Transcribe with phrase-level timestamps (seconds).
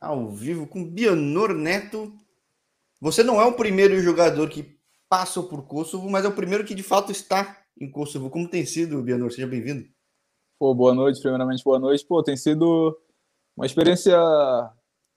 [0.00, 2.12] ao vivo com Bianor Neto.
[3.00, 6.74] Você não é o primeiro jogador que passou por Kosovo, mas é o primeiro que
[6.74, 8.30] de fato está em Kosovo.
[8.30, 9.30] Como tem sido, Bianor?
[9.30, 9.86] Seja bem-vindo.
[10.58, 12.04] Pô, boa noite, primeiramente boa noite.
[12.06, 12.98] Pô, tem sido
[13.56, 14.18] uma experiência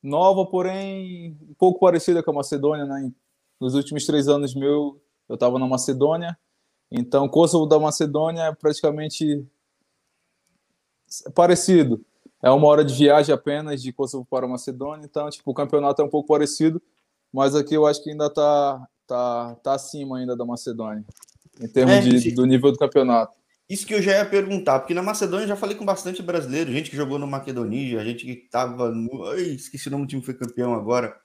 [0.01, 3.11] nova, porém um pouco parecida com a Macedônia, né?
[3.59, 6.37] Nos últimos três anos meu, eu estava na Macedônia,
[6.91, 9.47] então Kosovo da Macedônia é praticamente
[11.33, 12.03] parecido
[12.43, 16.05] é uma hora de viagem apenas de Kosovo para Macedônia, então tipo o campeonato é
[16.05, 16.79] um pouco parecido,
[17.31, 21.03] mas aqui eu acho que ainda tá tá, tá acima ainda da Macedônia
[21.59, 23.37] em termos é, de, do nível do campeonato.
[23.69, 26.71] Isso que eu já ia perguntar, porque na Macedônia eu já falei com bastante brasileiro,
[26.71, 29.25] gente que jogou no Macedonia, gente que tava no.
[29.27, 31.15] Ai, esqueci o nome do time que foi campeão agora.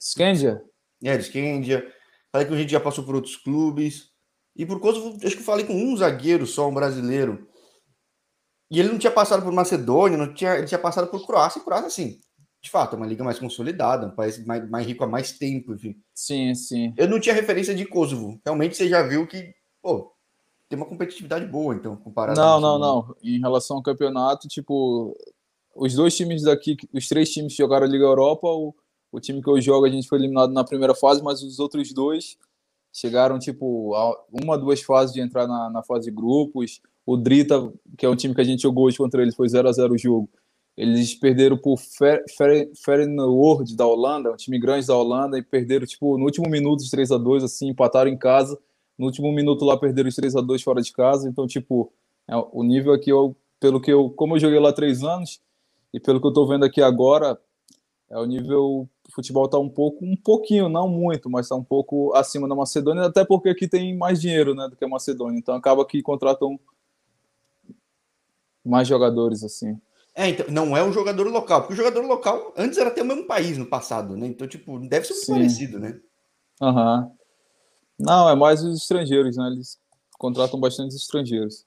[0.00, 0.62] Skandia?
[1.04, 1.86] É, de Skandia.
[2.32, 4.10] Falei com gente que já passou por outros clubes.
[4.54, 7.46] E por Kosovo, acho que falei com um zagueiro só, um brasileiro.
[8.70, 11.64] E ele não tinha passado por Macedônia, não tinha, ele tinha passado por Croácia, e
[11.64, 12.18] Croácia, assim,
[12.60, 15.72] de fato, é uma liga mais consolidada, um país mais, mais rico há mais tempo,
[15.72, 15.96] enfim.
[16.12, 16.92] Sim, sim.
[16.96, 18.40] Eu não tinha referência de Kosovo.
[18.44, 20.12] Realmente você já viu que, pô,
[20.68, 23.16] tem uma competitividade boa, então, comparado Não, não, não.
[23.22, 25.16] Em relação ao campeonato, tipo,
[25.76, 28.74] os dois times daqui, os três times que jogaram a Liga Europa, o,
[29.12, 31.92] o time que eu jogo, a gente foi eliminado na primeira fase, mas os outros
[31.92, 32.36] dois
[32.92, 36.80] chegaram, tipo, a uma, duas fases de entrar na, na fase de grupos.
[37.06, 39.68] O Drita, que é um time que a gente jogou hoje contra eles, foi 0
[39.68, 40.28] a 0 o jogo.
[40.76, 41.78] Eles perderam por
[42.84, 46.90] Feyenoord da Holanda, um time grande da Holanda, e perderam, tipo, no último minuto, os
[46.90, 48.58] 3 a 2 assim, empataram em casa.
[48.98, 51.28] No último minuto lá, perderam os 3 a 2 fora de casa.
[51.28, 51.92] Então, tipo,
[52.28, 54.10] é, o nível aqui, eu, pelo que eu...
[54.10, 55.40] Como eu joguei lá três anos,
[55.94, 57.40] e pelo que eu tô vendo aqui agora,
[58.10, 61.64] é o nível o futebol tá um pouco, um pouquinho, não muito, mas tá um
[61.64, 65.38] pouco acima da Macedônia, até porque aqui tem mais dinheiro, né, do que a Macedônia.
[65.38, 66.58] Então acaba que contratam
[68.66, 69.78] mais jogadores assim.
[70.14, 73.04] É, então, não é um jogador local, porque o jogador local antes era até o
[73.04, 74.26] mesmo país no passado, né?
[74.26, 75.32] Então, tipo, deve ser muito Sim.
[75.32, 76.00] parecido, né?
[76.60, 77.00] Aham.
[77.00, 77.16] Uhum.
[77.98, 79.46] Não, é mais os estrangeiros, né?
[79.48, 79.78] Eles
[80.18, 81.64] contratam bastante estrangeiros.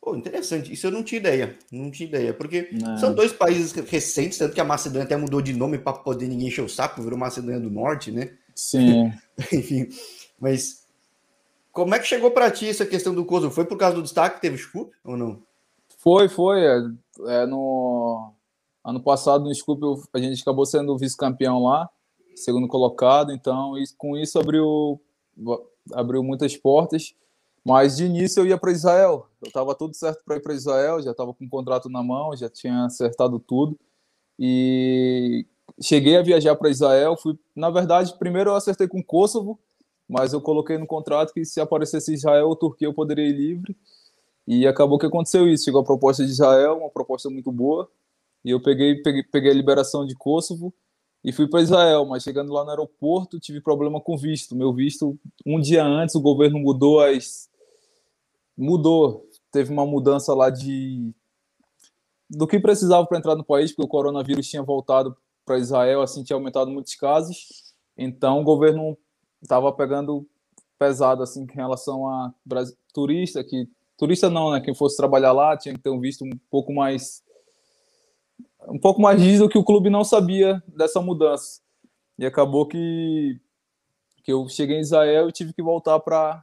[0.00, 0.72] Pô, interessante.
[0.72, 1.58] Isso eu não tinha ideia.
[1.70, 2.32] Não tinha ideia.
[2.32, 2.96] Porque não.
[2.96, 6.48] são dois países recentes, tanto que a Macedônia até mudou de nome para poder ninguém
[6.48, 8.32] encher o saco, virou Macedônia do Norte, né?
[8.54, 9.12] Sim.
[9.52, 9.88] Enfim.
[10.38, 10.86] Mas
[11.72, 13.54] como é que chegou para ti essa questão do Kosovo?
[13.54, 15.42] Foi por causa do destaque que teve Scoop ou não?
[16.00, 16.64] Foi, foi.
[16.64, 16.80] É,
[17.26, 18.32] é, no
[18.82, 21.88] ano passado no Scoop a gente acabou sendo vice-campeão lá,
[22.34, 24.98] segundo colocado, então e com isso abriu
[25.92, 27.14] abriu muitas portas.
[27.62, 29.26] Mas de início eu ia para Israel.
[29.42, 32.34] Eu estava tudo certo para ir para Israel, já estava com o contrato na mão,
[32.34, 33.78] já tinha acertado tudo.
[34.38, 35.46] E
[35.82, 37.18] cheguei a viajar para Israel.
[37.18, 39.58] Fui, na verdade, primeiro eu acertei com Kosovo,
[40.08, 43.76] mas eu coloquei no contrato que se aparecesse Israel ou Turquia eu poderia ir livre.
[44.52, 45.62] E acabou que aconteceu isso.
[45.62, 47.88] Chegou a proposta de Israel, uma proposta muito boa.
[48.44, 50.74] E eu peguei, peguei, peguei a liberação de Kosovo
[51.22, 52.04] e fui para Israel.
[52.04, 54.56] Mas chegando lá no aeroporto, tive problema com visto.
[54.56, 55.16] Meu visto,
[55.46, 57.48] um dia antes, o governo mudou as.
[58.58, 59.24] Mudou.
[59.52, 61.14] Teve uma mudança lá de.
[62.28, 65.16] Do que precisava para entrar no país, porque o coronavírus tinha voltado
[65.46, 67.72] para Israel, assim, tinha aumentado muitos casos.
[67.96, 68.98] Então o governo
[69.40, 70.26] estava pegando
[70.76, 72.34] pesado assim em relação a
[72.92, 73.68] turista que
[74.00, 74.60] turista não, né?
[74.60, 77.22] Quem fosse trabalhar lá tinha que ter um visto um pouco mais
[78.68, 81.60] um pouco mais rígido que o clube não sabia dessa mudança.
[82.18, 83.38] E acabou que
[84.24, 86.42] que eu cheguei em Israel e tive que voltar para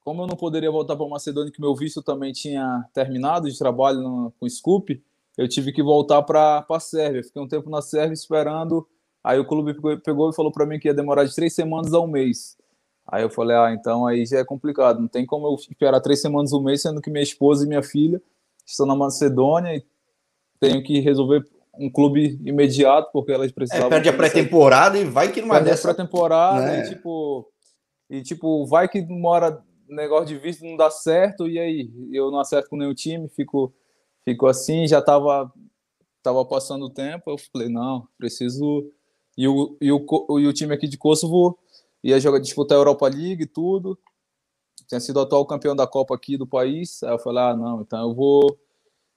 [0.00, 4.00] como eu não poderia voltar para Macedônia, que meu visto também tinha terminado de trabalho
[4.00, 5.00] no, com Scoop,
[5.36, 7.22] eu tive que voltar para a Sérvia.
[7.22, 8.88] Fiquei um tempo na Sérvia esperando.
[9.22, 12.00] Aí o clube pegou e falou para mim que ia demorar de três semanas a
[12.00, 12.56] um mês.
[13.10, 15.00] Aí eu falei, ah, então aí já é complicado.
[15.00, 17.82] Não tem como eu esperar três semanas, um mês, sendo que minha esposa e minha
[17.82, 18.22] filha
[18.64, 19.84] estão na Macedônia e
[20.60, 21.44] tenho que resolver
[21.78, 23.88] um clube imediato, porque elas precisavam...
[23.88, 25.90] É, perde a pré-temporada e vai que numa perde dessa...
[25.90, 26.80] a pré-temporada né?
[26.84, 27.52] e, tipo,
[28.08, 31.90] e, tipo, vai que uma hora negócio de visto não dá certo, e aí?
[32.12, 33.74] Eu não acerto com nenhum time, fico,
[34.24, 35.52] fico assim, já tava,
[36.22, 38.88] tava passando o tempo, eu falei, não, preciso...
[39.38, 40.04] E o, e o,
[40.38, 41.58] e o time aqui de Kosovo
[42.02, 43.98] ia jogar, disputar a Europa League e tudo.
[44.88, 47.02] Tinha sido atual campeão da Copa aqui do país.
[47.02, 48.58] Aí eu falei, ah, não, então eu vou.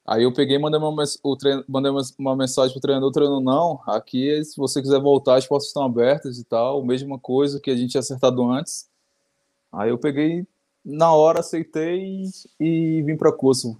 [0.06, 3.42] Aí eu peguei e mandei uma, o treino, mandei uma mensagem pro treinador, o treinador,
[3.42, 7.72] não, aqui, se você quiser voltar, as portas estão abertas e tal, mesma coisa que
[7.72, 8.90] a gente tinha acertado antes.
[9.72, 10.46] Aí eu peguei,
[10.84, 12.26] na hora, aceitei
[12.60, 13.80] e, e vim para Kosovo.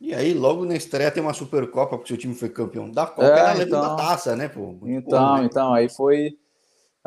[0.00, 3.04] E aí, logo na estreia tem uma Supercopa, porque o seu time foi campeão da
[3.04, 4.76] Copa, é, ela então, da taça, né, pô?
[4.84, 5.44] então, né?
[5.44, 6.38] então, aí foi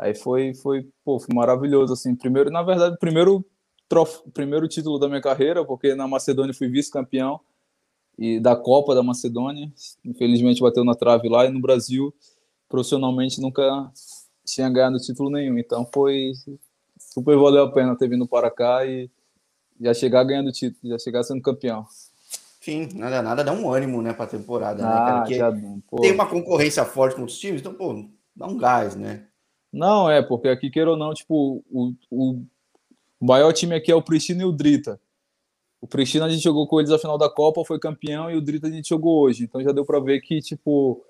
[0.02, 2.14] Aí foi, foi, pô, foi maravilhoso, assim.
[2.16, 3.44] Primeiro, na verdade, primeiro,
[3.88, 4.20] trof...
[4.34, 7.40] primeiro título da minha carreira, porque na Macedônia fui vice-campeão.
[8.18, 9.70] e da Copa da Macedônia.
[10.04, 12.12] Infelizmente bateu na trave lá e no Brasil,
[12.68, 13.62] profissionalmente, nunca
[14.44, 15.58] tinha ganhado título nenhum.
[15.58, 16.32] Então foi
[16.98, 19.10] super valeu a pena ter vindo para cá e
[19.80, 21.86] já chegar ganhando título, já chegar sendo campeão.
[22.60, 25.26] Sim, nada, nada dá um ânimo, né, para a temporada, ah, né, cara?
[25.26, 25.52] Que já,
[26.00, 29.26] tem uma concorrência forte com os times, então, pô, dá um gás, né?
[29.72, 32.44] Não, é, porque aqui, queira ou não, tipo, o, o
[33.20, 35.00] maior time aqui é o Pristina e o Drita.
[35.80, 38.40] O Pristina a gente jogou com eles na final da Copa, foi campeão, e o
[38.40, 39.44] Drita a gente jogou hoje.
[39.44, 41.04] Então já deu para ver que, tipo,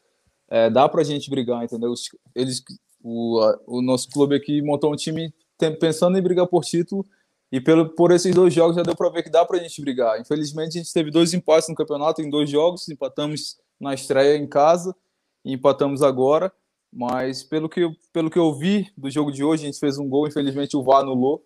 [0.48, 1.92] é, dá pra gente brigar, entendeu?
[2.34, 2.62] Eles,
[3.02, 5.34] o, o nosso clube aqui montou um time
[5.78, 7.04] pensando em brigar por título,
[7.52, 9.78] e pelo, por esses dois jogos já deu para ver que dá para a gente
[9.82, 10.18] brigar.
[10.18, 14.46] Infelizmente, a gente teve dois empates no campeonato em dois jogos, empatamos na estreia em
[14.46, 14.96] casa
[15.44, 16.50] e empatamos agora.
[16.92, 20.08] Mas pelo que, pelo que eu vi do jogo de hoje, a gente fez um
[20.08, 21.42] gol, infelizmente o VAR anulou.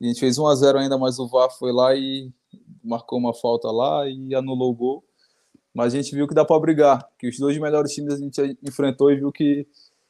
[0.00, 2.32] A gente fez 1 a 0 ainda, mas o VAR foi lá e
[2.82, 5.04] marcou uma falta lá e anulou o gol.
[5.74, 8.58] Mas a gente viu que dá para brigar, que os dois melhores times a gente
[8.62, 9.68] enfrentou e viu que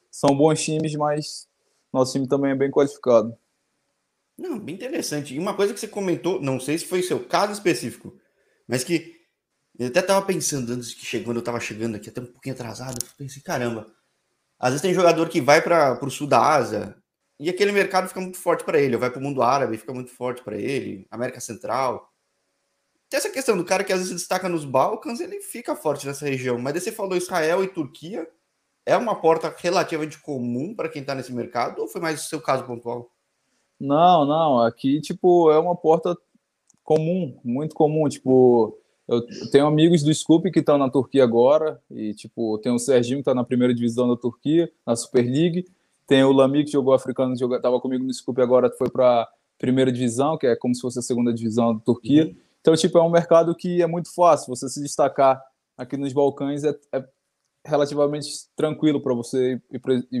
[0.09, 1.47] são bons times, mas
[1.91, 3.35] nosso time também é bem qualificado.
[4.37, 5.35] Não, bem interessante.
[5.35, 8.17] E uma coisa que você comentou, não sei se foi seu caso específico,
[8.67, 9.19] mas que
[9.77, 12.97] eu até estava pensando antes que chegando, eu estava chegando aqui até um pouquinho atrasado,
[13.17, 13.85] pensei, caramba,
[14.61, 16.95] às vezes tem jogador que vai para o sul da Ásia
[17.39, 19.91] e aquele mercado fica muito forte para ele, ou vai para o mundo árabe, fica
[19.91, 22.07] muito forte para ele, América Central.
[23.09, 26.27] Tem essa questão do cara que às vezes destaca nos Balcãs, ele fica forte nessa
[26.27, 26.59] região.
[26.59, 28.29] Mas daí você falou Israel e Turquia,
[28.85, 32.39] é uma porta relativamente comum para quem está nesse mercado, ou foi mais o seu
[32.39, 33.09] caso pontual?
[33.79, 36.15] Não, não, aqui, tipo, é uma porta
[36.83, 38.79] comum, muito comum, tipo,
[39.11, 43.17] eu tenho amigos do Scoop que estão na Turquia agora, e tipo, tem o Serginho
[43.17, 45.65] que está na primeira divisão da Turquia, na Super League.
[46.07, 49.27] Tem o Lami que jogou africano, estava comigo no Scoop agora, foi para
[49.57, 52.25] primeira divisão, que é como se fosse a segunda divisão da Turquia.
[52.25, 52.35] Uhum.
[52.61, 54.55] Então, tipo, é um mercado que é muito fácil.
[54.55, 55.41] Você se destacar
[55.77, 57.03] aqui nos Balcãs é, é
[57.65, 59.79] relativamente tranquilo para você ir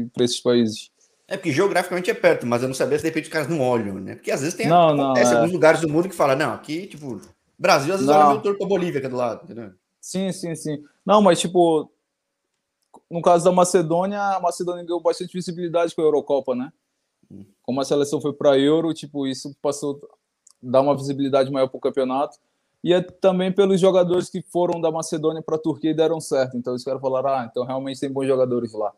[0.09, 0.91] para esses países.
[1.27, 3.61] É porque geograficamente é perto, mas eu não sabia se de repente os caras não
[3.61, 4.15] olham, né?
[4.15, 5.23] Porque às vezes tem não, não, é.
[5.23, 7.21] alguns lugares do mundo que fala, não, aqui, tipo,
[7.61, 8.19] Brasil, às vezes, não.
[8.19, 9.71] olha meu torto pra Bolívia, que é do lado, entendeu?
[9.99, 10.83] Sim, sim, sim.
[11.05, 11.91] Não, mas, tipo,
[13.07, 16.73] no caso da Macedônia, a Macedônia ganhou bastante visibilidade com a Eurocopa, né?
[17.31, 17.45] Hum.
[17.61, 20.15] Como a seleção foi para Euro, tipo, isso passou a
[20.59, 22.39] dar uma visibilidade maior para o campeonato.
[22.83, 26.57] E é também pelos jogadores que foram da Macedônia para a Turquia e deram certo.
[26.57, 28.91] Então, os caras falaram, ah, então realmente tem bons jogadores lá.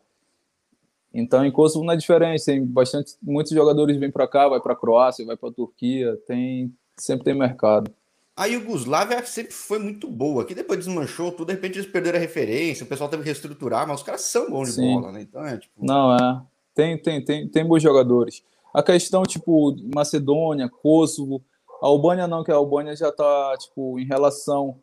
[1.12, 2.46] Então, em Kosovo não é diferente.
[2.46, 6.16] Tem bastante, muitos jogadores vêm para cá, vai para a Croácia, vai para a Turquia.
[6.26, 7.92] Tem, sempre tem mercado.
[8.36, 12.20] A Iugoslávia sempre foi muito boa, que depois desmanchou tudo, de repente eles perderam a
[12.20, 14.94] referência, o pessoal teve que reestruturar, mas os caras são bons de Sim.
[14.94, 15.22] bola, né?
[15.22, 15.84] Então é tipo.
[15.84, 16.42] Não, é.
[16.74, 18.42] Tem, tem, tem, tem bons jogadores.
[18.72, 21.44] A questão, tipo, Macedônia, Kosovo,
[21.80, 24.80] a Albânia não, que a Albânia já tá, tipo, em relação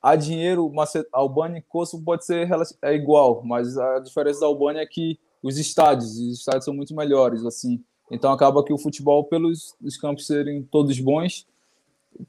[0.00, 0.72] a dinheiro,
[1.12, 2.48] Albânia e Kosovo pode ser
[2.80, 6.94] é igual, mas a diferença da Albânia é que os estádios, os estádios são muito
[6.94, 7.82] melhores, assim.
[8.10, 11.46] Então acaba que o futebol, pelos os campos serem todos bons,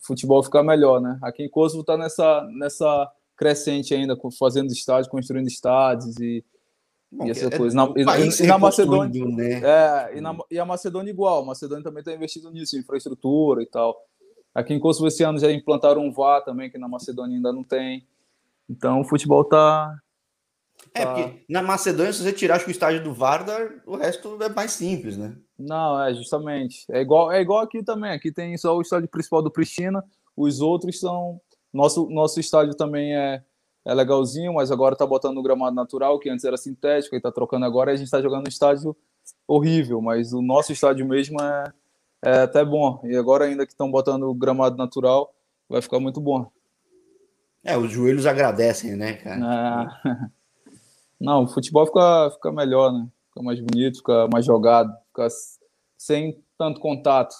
[0.01, 1.17] futebol ficar melhor, né?
[1.21, 6.43] Aqui em Kosovo está nessa, nessa crescente ainda, fazendo estádios, construindo estádios e,
[7.11, 7.75] Bom, e essa é, coisa.
[7.75, 9.25] Na, e, e, na Macedônia.
[9.25, 9.61] Né?
[9.63, 11.41] É, e, na, e a Macedônia igual.
[11.41, 13.97] A Macedônia também está investindo nisso, em infraestrutura e tal.
[14.53, 17.63] Aqui em Kosovo esse ano já implantaram um VAR também, que na Macedônia ainda não
[17.63, 18.05] tem.
[18.69, 19.99] Então o futebol está
[20.93, 21.13] é, tá.
[21.13, 25.17] porque na Macedônia, se você tirar o estádio do Vardar, o resto é mais simples,
[25.17, 25.35] né?
[25.59, 26.85] Não, é justamente.
[26.89, 28.11] É igual, é igual aqui também.
[28.11, 30.03] Aqui tem só o estádio principal do Pristina,
[30.35, 31.41] os outros são.
[31.71, 33.43] Nosso, nosso estádio também é,
[33.85, 37.31] é legalzinho, mas agora tá botando no gramado natural, que antes era sintético, e tá
[37.31, 38.95] trocando agora, e a gente tá jogando um estádio
[39.47, 41.73] horrível, mas o nosso estádio mesmo é,
[42.23, 43.01] é até bom.
[43.03, 45.31] E agora, ainda que estão botando o gramado natural,
[45.67, 46.49] vai ficar muito bom.
[47.63, 49.91] É, os joelhos agradecem, né, cara?
[50.05, 50.29] É.
[51.19, 53.07] Não, o futebol fica, fica melhor, né?
[53.27, 54.91] Fica mais bonito, fica mais jogado,
[55.97, 57.35] sem tanto contato.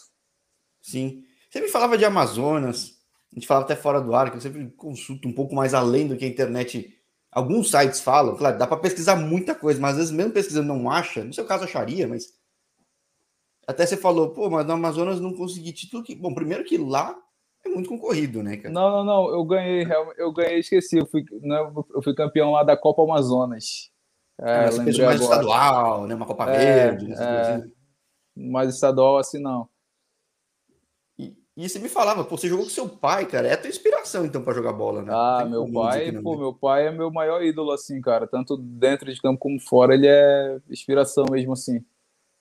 [0.81, 1.23] Sim.
[1.49, 2.99] Você me falava de Amazonas,
[3.31, 6.07] a gente falava até fora do ar, que eu sempre consulto um pouco mais além
[6.07, 6.93] do que a internet.
[7.31, 10.89] Alguns sites falam, claro, dá para pesquisar muita coisa, mas às vezes mesmo pesquisando não
[10.89, 12.33] acha, no seu caso acharia, mas
[13.69, 16.03] até você falou, pô, mas no Amazonas não consegui título.
[16.03, 16.15] Que...
[16.15, 17.15] Bom, primeiro que lá
[17.63, 18.73] é muito concorrido, né, cara?
[18.73, 19.29] Não, não, não.
[19.29, 19.85] Eu ganhei,
[20.17, 20.97] eu ganhei, esqueci.
[20.97, 21.59] Eu fui, né,
[21.93, 23.91] eu fui campeão lá da Copa Amazonas.
[24.41, 25.15] É, ah, mais agora.
[25.15, 26.15] estadual, né?
[26.15, 27.13] Uma Copa é, Verde.
[27.13, 27.63] É,
[28.35, 29.67] mais estadual assim, não.
[31.17, 33.47] E, e você me falava, pô, você jogou com seu pai, cara.
[33.47, 35.11] É a tua inspiração, então, para jogar bola, né?
[35.13, 38.25] Ah, meu pai, pô, meu pai é meu maior ídolo, assim, cara.
[38.25, 41.83] Tanto dentro de campo como fora, ele é inspiração mesmo, assim.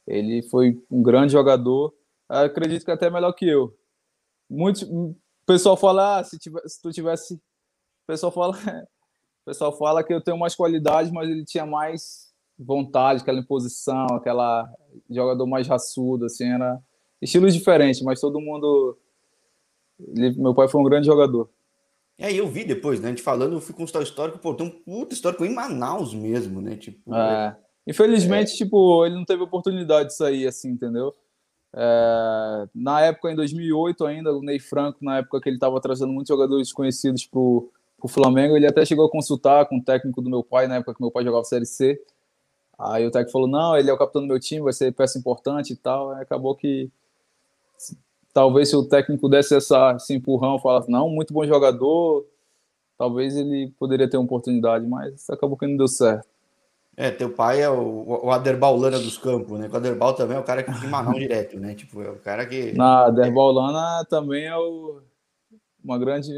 [0.06, 1.92] Ele foi um grande jogador.
[2.28, 3.76] Acredito que até melhor que eu.
[4.48, 7.40] Muito, o pessoal fala, ah, se, tivesse, se tu tivesse
[8.08, 8.56] pessoal fala, o
[9.48, 12.28] pessoal fala que eu tenho mais qualidade, mas ele tinha mais
[12.58, 14.68] vontade, aquela imposição, aquela
[15.08, 16.78] jogador mais raçudo, assim, era
[17.20, 18.98] estilos diferentes, mas todo mundo.
[20.14, 21.48] Ele, meu pai foi um grande jogador.
[22.18, 23.06] É, eu vi depois, né?
[23.06, 26.12] A gente falando, eu fui constar o histórico, pô, tem um puta histórico em Manaus
[26.12, 26.76] mesmo, né?
[26.76, 27.14] Tipo.
[27.14, 27.56] É.
[27.86, 28.56] Infelizmente, é...
[28.56, 31.14] tipo, ele não teve oportunidade de sair assim, entendeu?
[31.74, 32.68] É...
[32.74, 36.28] na época, em 2008 ainda, o Ney Franco, na época que ele estava trazendo muitos
[36.28, 40.42] jogadores conhecidos pro, pro Flamengo, ele até chegou a consultar com o técnico do meu
[40.42, 42.00] pai, na época que meu pai jogava Série C.
[42.78, 45.18] Aí o técnico falou, não, ele é o capitão do meu time, vai ser peça
[45.18, 46.12] importante e tal.
[46.12, 46.88] Aí acabou que
[48.32, 52.24] talvez se o técnico desse essa, esse empurrão, falasse, não, muito bom jogador,
[52.96, 56.28] talvez ele poderia ter uma oportunidade, mas acabou que não deu certo.
[56.96, 59.68] É, teu pai é o, o Aderbal Lana dos Campos, né?
[59.72, 61.74] O Aderbal também é o cara que fica em Manaus direto, né?
[61.74, 62.72] Tipo, é o cara que...
[62.72, 65.00] Na Aderbal Lana também é o,
[65.84, 66.32] uma grande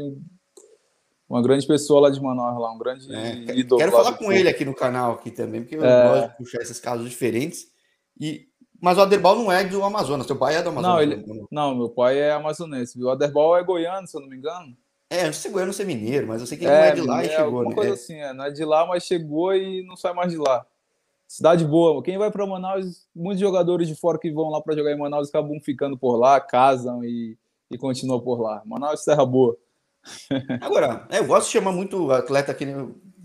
[1.31, 3.79] uma grande pessoa lá de Manaus, lá, um grande é, ídolo.
[3.79, 6.07] Quero falar com ele aqui no canal aqui também, porque eu é...
[6.09, 7.67] gosto de puxar esses casos diferentes.
[8.19, 8.49] E
[8.81, 10.95] mas o Aderbal não é do Amazonas, seu pai é do Amazonas.
[10.95, 11.47] Não, ele...
[11.49, 13.01] não meu pai é amazonense.
[13.01, 14.75] O Aderbal é goiano, se eu não me engano.
[15.09, 16.91] É, antes de ser goiano, ser mineiro, mas eu sei que ele é, não é
[16.91, 17.75] de lá e chegou, né?
[17.75, 17.93] coisa é.
[17.93, 20.65] assim, é, não é de lá, mas chegou e não sai mais de lá.
[21.27, 22.01] Cidade boa.
[22.03, 25.29] Quem vai para Manaus, muitos jogadores de fora que vão lá para jogar em Manaus
[25.29, 27.37] acabam ficando por lá, casam e,
[27.69, 28.61] e continuam por lá.
[28.65, 29.57] Manaus é terra boa.
[30.61, 32.65] Agora, é, eu gosto de chamar muito atleta que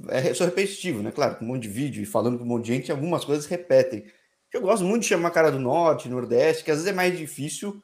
[0.09, 1.11] é, sou repetitivo, né?
[1.11, 3.47] Claro, com um monte de vídeo e falando com um monte de gente, algumas coisas
[3.47, 4.05] repetem.
[4.53, 7.83] Eu gosto muito de chamar cara do norte, nordeste, que às vezes é mais difícil.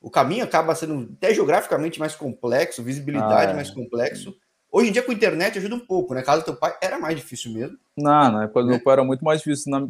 [0.00, 3.54] O caminho acaba sendo até geograficamente mais complexo, visibilidade ah, é.
[3.54, 4.34] mais complexo.
[4.72, 6.22] Hoje em dia, com a internet, ajuda um pouco, né?
[6.22, 7.76] Caso do teu pai era mais difícil mesmo.
[7.96, 9.70] Não, na época do meu pai era muito mais difícil.
[9.70, 9.88] Na...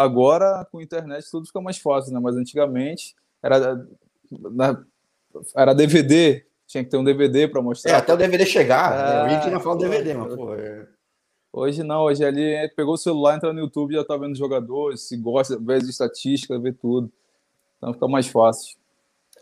[0.00, 2.20] Agora, com a internet, tudo fica mais fácil, né?
[2.20, 3.84] Mas antigamente era,
[5.54, 7.92] era DVD, tinha que ter um DVD para mostrar.
[7.92, 8.92] É, até o DVD chegar.
[8.92, 9.20] É, né?
[9.20, 10.54] A gente não fala DVD, mas, pô.
[10.54, 10.88] É...
[11.52, 15.02] Hoje não, hoje ali é, pegou o celular, entra no YouTube, já tá vendo jogadores,
[15.02, 17.12] se gosta, vê as estatísticas, vê tudo.
[17.76, 18.78] Então fica mais fácil.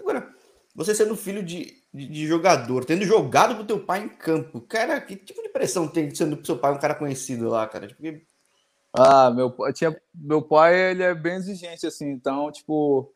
[0.00, 0.28] Agora,
[0.74, 5.00] você sendo filho de, de, de jogador, tendo jogado com teu pai em campo, cara,
[5.00, 7.86] que tipo de pressão tem sendo seu pai um cara conhecido lá, cara?
[7.86, 8.02] Tipo,
[8.92, 13.14] Ah, meu pai, tinha, meu pai, ele é bem exigente, assim, então, tipo,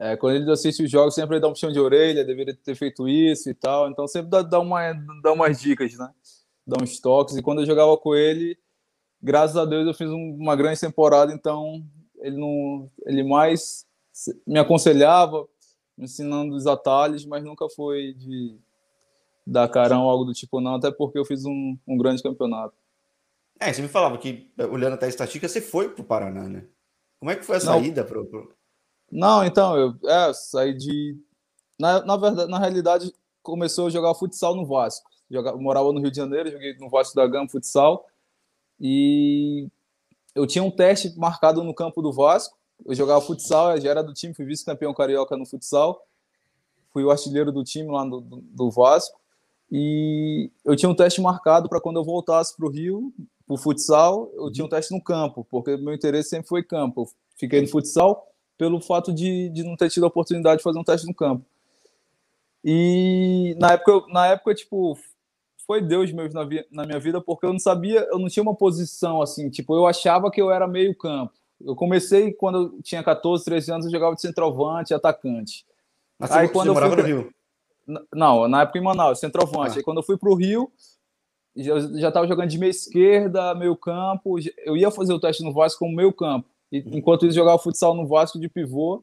[0.00, 2.74] é, quando ele assiste os jogos, sempre ele dá um puxão de orelha, deveria ter
[2.74, 6.10] feito isso e tal, então sempre dá, dá, uma, dá umas dicas, né?
[6.66, 7.36] dar uns toques.
[7.36, 8.56] E quando eu jogava com ele,
[9.22, 11.84] graças a Deus eu fiz um, uma grande temporada, então
[12.18, 13.86] ele não, ele mais
[14.46, 15.46] me aconselhava,
[15.98, 18.56] me ensinando os atalhos, mas nunca foi de
[19.46, 22.74] dar carão ou algo do tipo não, até porque eu fiz um, um grande campeonato.
[23.58, 26.64] É, você me falava que, olhando até a estatística, você foi para o Paraná, né?
[27.18, 28.54] Como é que foi a saída para pro...
[29.10, 31.16] Não, então, eu é, saí de...
[31.78, 33.12] Na, na verdade, na realidade,
[33.42, 37.14] começou a jogar futsal no Vasco jogava, morava no Rio de Janeiro, joguei no Vasco
[37.14, 38.06] da Gama futsal
[38.80, 39.68] e
[40.34, 42.58] eu tinha um teste marcado no campo do Vasco.
[42.84, 46.02] Eu jogava futsal, eu já era do time, fui vice-campeão carioca no futsal,
[46.92, 49.20] fui o artilheiro do time lá do, do, do Vasco
[49.70, 53.12] e eu tinha um teste marcado para quando eu voltasse para o Rio,
[53.46, 57.02] para o futsal, eu tinha um teste no campo, porque meu interesse sempre foi campo.
[57.02, 58.26] Eu fiquei no futsal
[58.60, 61.42] pelo fato de, de não ter tido a oportunidade de fazer um teste no campo.
[62.62, 64.98] E na época, na época tipo,
[65.66, 68.54] foi Deus mesmo na, na minha vida, porque eu não sabia, eu não tinha uma
[68.54, 71.32] posição assim, tipo, eu achava que eu era meio campo.
[71.58, 75.64] Eu comecei quando eu tinha 14, 13 anos, eu jogava de centroavante, atacante.
[76.18, 77.02] Mas aí, você quando morava fui...
[77.02, 77.34] no Rio?
[78.12, 79.70] Não, na época em Manaus, centroavante.
[79.70, 79.76] Ah.
[79.78, 80.70] Aí quando eu fui para o Rio,
[81.56, 84.36] já estava jogando de meia esquerda, meio campo.
[84.66, 86.46] Eu ia fazer o teste no Vasco como meio campo.
[86.70, 89.02] E, enquanto isso, jogava futsal no Vasco de pivô.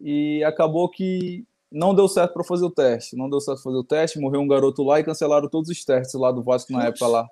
[0.00, 3.16] E acabou que não deu certo para fazer o teste.
[3.16, 5.84] Não deu certo para fazer o teste, morreu um garoto lá e cancelaram todos os
[5.84, 7.28] testes lá do Vasco na época lá.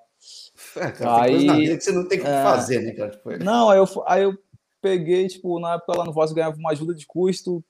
[0.75, 3.11] É, cara, aí, você não tem o que é, fazer, né, cara?
[3.11, 3.39] Tipo, é.
[3.39, 4.37] Não, aí eu, aí eu
[4.81, 7.63] peguei, tipo, na época lá no Vasco ganhava uma ajuda de custo,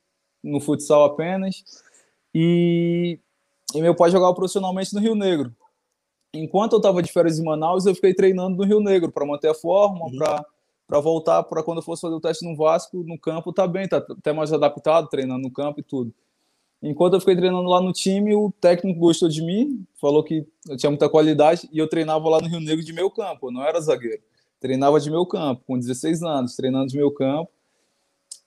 [0.44, 1.64] no futsal apenas,
[2.34, 3.20] e,
[3.74, 5.54] e meu pai jogava profissionalmente no Rio Negro.
[6.34, 9.50] Enquanto eu estava de férias em Manaus, eu fiquei treinando no Rio Negro para manter
[9.50, 10.18] a forma, uhum.
[10.18, 10.44] para
[11.00, 13.98] voltar para quando eu fosse fazer o teste no Vasco, no campo, tá bem, tá
[13.98, 16.14] até mais adaptado, treinando no campo e tudo.
[16.82, 20.76] Enquanto eu fiquei treinando lá no time, o técnico gostou de mim, falou que eu
[20.76, 23.80] tinha muita qualidade e eu treinava lá no Rio Negro de meu campo, não era
[23.80, 24.22] zagueiro.
[24.60, 27.50] Treinava de meu campo, com 16 anos, treinando de meu campo.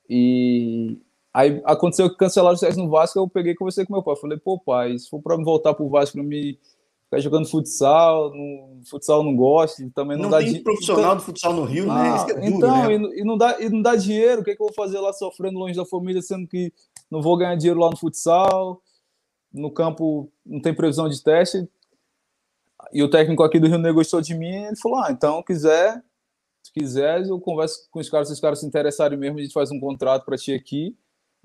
[0.08, 0.98] E
[1.32, 4.16] aí aconteceu que cancelaram o teste no Vasco, eu peguei e conversei com meu pai.
[4.16, 6.58] Falei, pô, pai, se for para me voltar pro Vasco para me
[7.06, 10.64] ficar jogando futsal, no, futsal não gosto, também não, não dá dinheiro.
[10.64, 11.92] profissional então, do futsal no Rio, né?
[11.92, 12.32] ah, né?
[12.32, 12.94] É duro, então, né?
[12.94, 14.98] E, e, não dá, e não dá dinheiro, o que, é que eu vou fazer
[14.98, 16.72] lá sofrendo longe da família, sendo que
[17.10, 18.82] não vou ganhar dinheiro lá no futsal,
[19.52, 21.68] no campo não tem previsão de teste.
[22.92, 26.02] e o técnico aqui do Rio Negro gostou de mim, ele falou: "Ah, então quiser,
[26.62, 29.52] se quiser, eu converso com os caras, se os caras se interessarem mesmo, a gente
[29.52, 30.96] faz um contrato para ti aqui.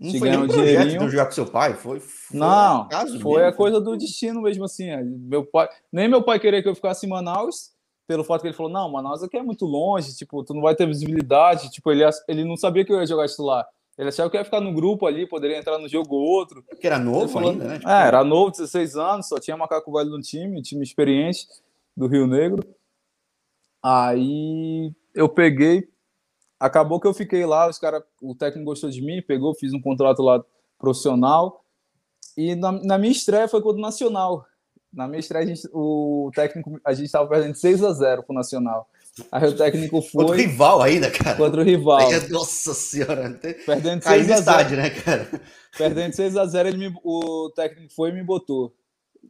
[0.01, 1.05] Não foi um dinheirinho.
[1.05, 2.89] de jogar com seu pai, foi, foi Não,
[3.21, 4.89] foi mesmo, a coisa do destino mesmo assim.
[4.89, 5.03] É.
[5.03, 7.69] Meu pai, nem meu pai queria que eu ficasse em Manaus,
[8.07, 10.75] pelo fato que ele falou: "Não, Manaus aqui é muito longe, tipo, tu não vai
[10.75, 11.69] ter visibilidade".
[11.69, 13.63] Tipo, ele ele não sabia que eu ia jogar isso lá.
[13.95, 16.63] Ele achava que ia ficar no grupo ali, poderia entrar no jogo ou outro.
[16.63, 17.79] Porque era novo falou, ainda, né?
[17.85, 21.45] É, era novo, 16 anos, só tinha macaco velho no time, time experiente
[21.95, 22.63] do Rio Negro.
[23.83, 25.87] Aí eu peguei,
[26.61, 29.81] acabou que eu fiquei lá, os cara, o técnico gostou de mim, pegou, fiz um
[29.81, 30.43] contrato lá
[30.77, 31.65] profissional.
[32.37, 34.45] E na, na minha estreia foi contra o Nacional.
[34.93, 38.35] Na minha estreia, a gente, o técnico, a gente estava perdendo 6 a 0 pro
[38.35, 38.87] Nacional.
[39.31, 40.25] Aí o técnico foi.
[40.25, 41.35] Contra o rival ainda, cara.
[41.35, 41.99] Contra o rival.
[42.29, 43.39] Nossa senhora.
[43.65, 44.39] Perdendo 6 a 0.
[44.39, 45.27] estádio, né, cara?
[45.77, 48.73] Perdendo 6 a 0 ele me, o técnico foi e me botou.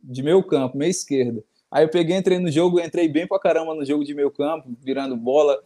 [0.03, 1.43] De meio campo, meia esquerda.
[1.71, 4.69] Aí eu peguei, entrei no jogo, entrei bem pra caramba no jogo de meio campo,
[4.81, 5.57] virando bola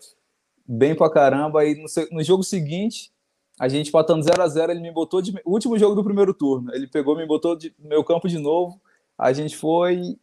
[0.68, 1.62] bem pra caramba.
[1.62, 3.12] Aí no, no jogo seguinte,
[3.60, 5.34] a gente empatando 0 a 0 ele me botou de.
[5.46, 6.74] Último jogo do primeiro turno.
[6.74, 8.80] Ele pegou, me botou de meu campo de novo.
[9.18, 10.18] A gente foi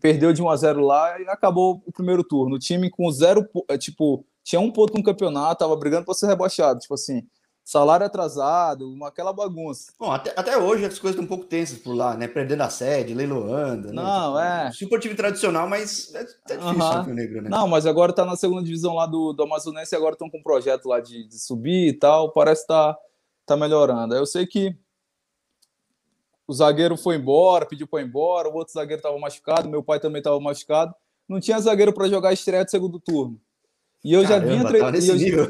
[0.00, 2.56] perdeu de 1 a 0 lá e acabou o primeiro turno.
[2.56, 6.26] O time com zero, é, tipo, tinha um ponto no campeonato, tava brigando para ser
[6.26, 7.22] rebaixado, tipo assim,
[7.64, 9.90] salário atrasado, uma, aquela bagunça.
[9.98, 12.28] Bom, até, até hoje as coisas estão um pouco tensas por lá, né?
[12.28, 13.88] Perdendo a sede, leiloando.
[13.88, 13.94] Né?
[13.94, 14.66] Não, né?
[14.68, 14.72] é.
[14.72, 17.14] Super time tradicional, mas é, é difícil uhum.
[17.14, 17.48] Negro, né?
[17.48, 20.38] Não, mas agora tá na segunda divisão lá do, do Amazonense e agora estão com
[20.38, 22.30] um projeto lá de, de subir e tal.
[22.32, 22.96] Parece tá,
[23.46, 24.14] tá melhorando.
[24.14, 24.76] Eu sei que
[26.46, 29.98] o zagueiro foi embora, pediu para ir embora, o outro zagueiro estava machucado, meu pai
[29.98, 30.94] também estava machucado.
[31.26, 33.40] Não tinha zagueiro para jogar estreia de segundo turno.
[34.04, 35.48] E eu Caramba, já vinha treinando.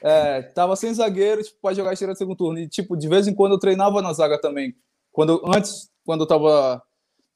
[0.00, 2.60] É, tava sem zagueiro tipo, para jogar estreia de segundo turno.
[2.60, 4.74] E, tipo, de vez em quando eu treinava na zaga também.
[5.10, 6.80] Quando, antes, quando eu tava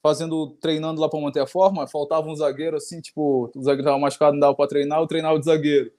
[0.00, 3.98] fazendo, treinando lá para manter a forma, faltava um zagueiro assim, tipo, o zagueiro tava
[3.98, 5.90] machucado, não dava para treinar, eu treinava de zagueiro.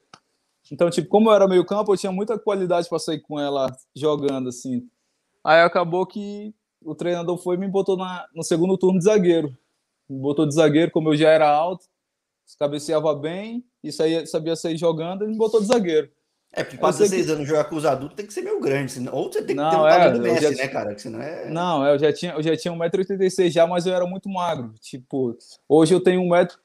[0.72, 3.68] Então, tipo, como eu era meio campo, eu tinha muita qualidade para sair com ela
[3.94, 4.88] jogando, assim.
[5.44, 9.56] Aí acabou que o treinador foi e me botou na, no segundo turno de zagueiro.
[10.10, 11.86] Me botou de zagueiro, como eu já era alto,
[12.58, 16.10] cabeceava bem e saía, sabia sair jogando, ele me botou de zagueiro.
[16.56, 17.32] É, porque passa seis que...
[17.32, 19.12] anos jogar com os adultos tem que ser meio grande, senão...
[19.14, 20.52] ou você tem que não, ter um é, do Messi, já...
[20.52, 20.94] né, cara?
[20.94, 21.50] Que senão é...
[21.50, 24.72] Não, eu já tinha, eu já tinha 1,86m já, mas eu era muito magro.
[24.80, 25.36] Tipo,
[25.68, 26.60] hoje eu tenho um metro.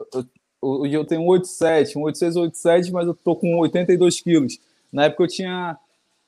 [0.61, 4.59] Hoje eu tenho 1,87, 1,86, 1,87, mas eu tô com 82 quilos.
[4.93, 5.79] Na época eu tinha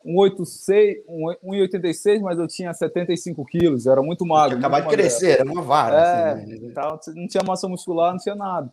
[0.06, 4.56] 1,86, mas eu tinha 75 quilos, era muito magro.
[4.56, 5.96] Acabar de crescer, era uma vara.
[5.96, 6.72] É, assim, né?
[7.14, 8.72] não tinha massa muscular, não tinha nada.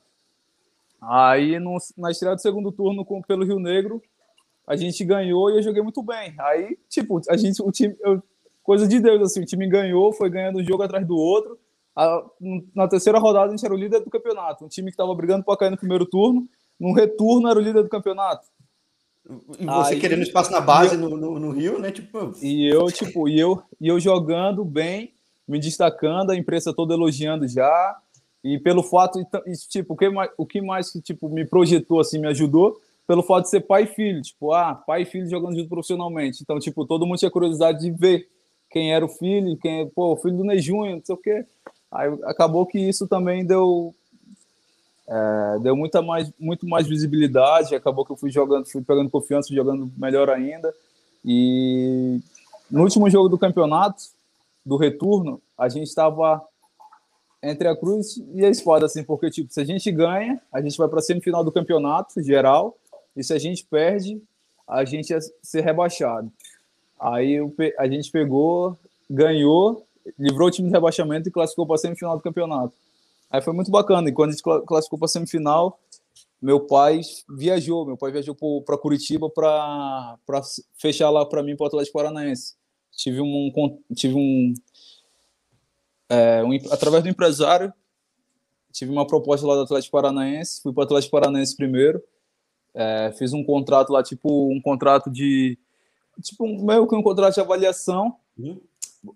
[1.02, 4.02] Aí no, na estreia do segundo turno com, pelo Rio Negro,
[4.68, 6.34] a gente ganhou e eu joguei muito bem.
[6.40, 8.22] Aí, tipo, a gente, o time, eu,
[8.64, 11.58] coisa de Deus, assim, o time ganhou, foi ganhando um jogo atrás do outro.
[11.96, 12.24] A,
[12.76, 14.66] na terceira rodada a gente era o líder do campeonato.
[14.66, 16.48] Um time que estava brigando para cair no primeiro turno,
[16.80, 18.46] no retorno era o líder do campeonato.
[19.60, 21.92] E você aí, querendo espaço na base eu, no, no, no, Rio, né?
[21.92, 22.34] Tipo...
[22.42, 25.14] E eu, tipo, e eu, e eu jogando bem,
[25.48, 27.98] me destacando, a imprensa toda elogiando já.
[28.44, 29.20] E pelo fato,
[29.70, 33.24] tipo, o que mais, o que mais que tipo, me projetou, assim, me ajudou, pelo
[33.24, 34.22] fato de ser pai e filho.
[34.22, 36.44] Tipo, ah, pai e filho jogando junto profissionalmente.
[36.44, 38.28] Então, tipo, todo mundo tinha curiosidade de ver
[38.70, 41.46] quem era o filho, quem, pô, o filho do Ney Júnior, não sei o quê.
[41.92, 43.96] Aí acabou que isso também deu,
[45.08, 49.54] é, deu muita mais, muito mais visibilidade, acabou que eu fui jogando, fui pegando confiança,
[49.54, 50.74] jogando melhor ainda.
[51.24, 52.20] E
[52.70, 54.04] no último jogo do campeonato,
[54.66, 56.42] do retorno, a gente estava
[57.42, 60.78] entre a Cruz e a Espada, assim, porque tipo, se a gente ganha, a gente
[60.78, 62.78] vai para a semifinal do campeonato geral,
[63.16, 64.22] e se a gente perde,
[64.68, 66.32] a gente ia ser rebaixado.
[67.00, 67.38] Aí
[67.78, 68.78] a gente pegou,
[69.10, 69.86] ganhou,
[70.18, 72.74] livrou o time de rebaixamento e classificou para a semifinal do campeonato.
[73.30, 74.10] Aí foi muito bacana.
[74.10, 75.80] E quando a gente classificou para a semifinal,
[76.42, 77.86] meu pai viajou.
[77.86, 80.18] Meu pai viajou para Curitiba para
[80.78, 82.56] fechar lá para mim para o Atlético Paranaense.
[82.96, 83.52] Tive um.
[83.96, 84.54] Tive um,
[86.10, 87.74] é, um através do empresário,
[88.72, 90.62] tive uma proposta lá do Atlético Paranaense.
[90.62, 92.02] Fui para o Atlético Paranaense primeiro.
[92.74, 95.58] É, fiz um contrato lá, tipo um contrato de.
[96.22, 98.16] Tipo, meio que um contrato de avaliação.
[98.38, 98.60] Uhum.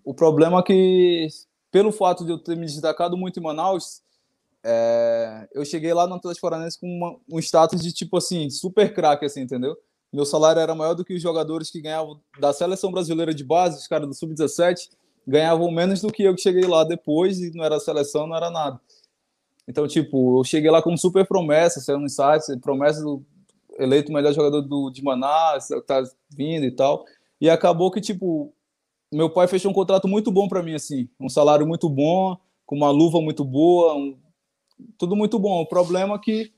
[0.04, 1.28] O problema é que
[1.70, 4.02] pelo fato de eu ter me destacado muito em Manaus,
[4.62, 8.92] é, eu cheguei lá no Atlético Paranaense com uma, um status de tipo assim, super
[8.94, 9.76] craque, assim, entendeu?
[10.12, 13.78] Meu salário era maior do que os jogadores que ganhavam da seleção brasileira de base,
[13.78, 14.90] os caras do Sub-17,
[15.26, 18.50] ganhavam menos do que eu que cheguei lá depois e não era seleção, não era
[18.50, 18.80] nada.
[19.66, 23.24] Então, tipo, eu cheguei lá como super promessa, saiu no site, promessa do
[23.78, 27.04] eleito melhor jogador do, de Manaus, tá vindo e tal.
[27.40, 28.52] E acabou que, tipo,
[29.10, 32.76] meu pai fechou um contrato muito bom para mim, assim, um salário muito bom, com
[32.76, 34.18] uma luva muito boa, um,
[34.98, 35.60] tudo muito bom.
[35.60, 36.52] O problema é que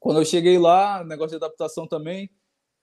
[0.00, 2.30] quando eu cheguei lá, negócio de adaptação também,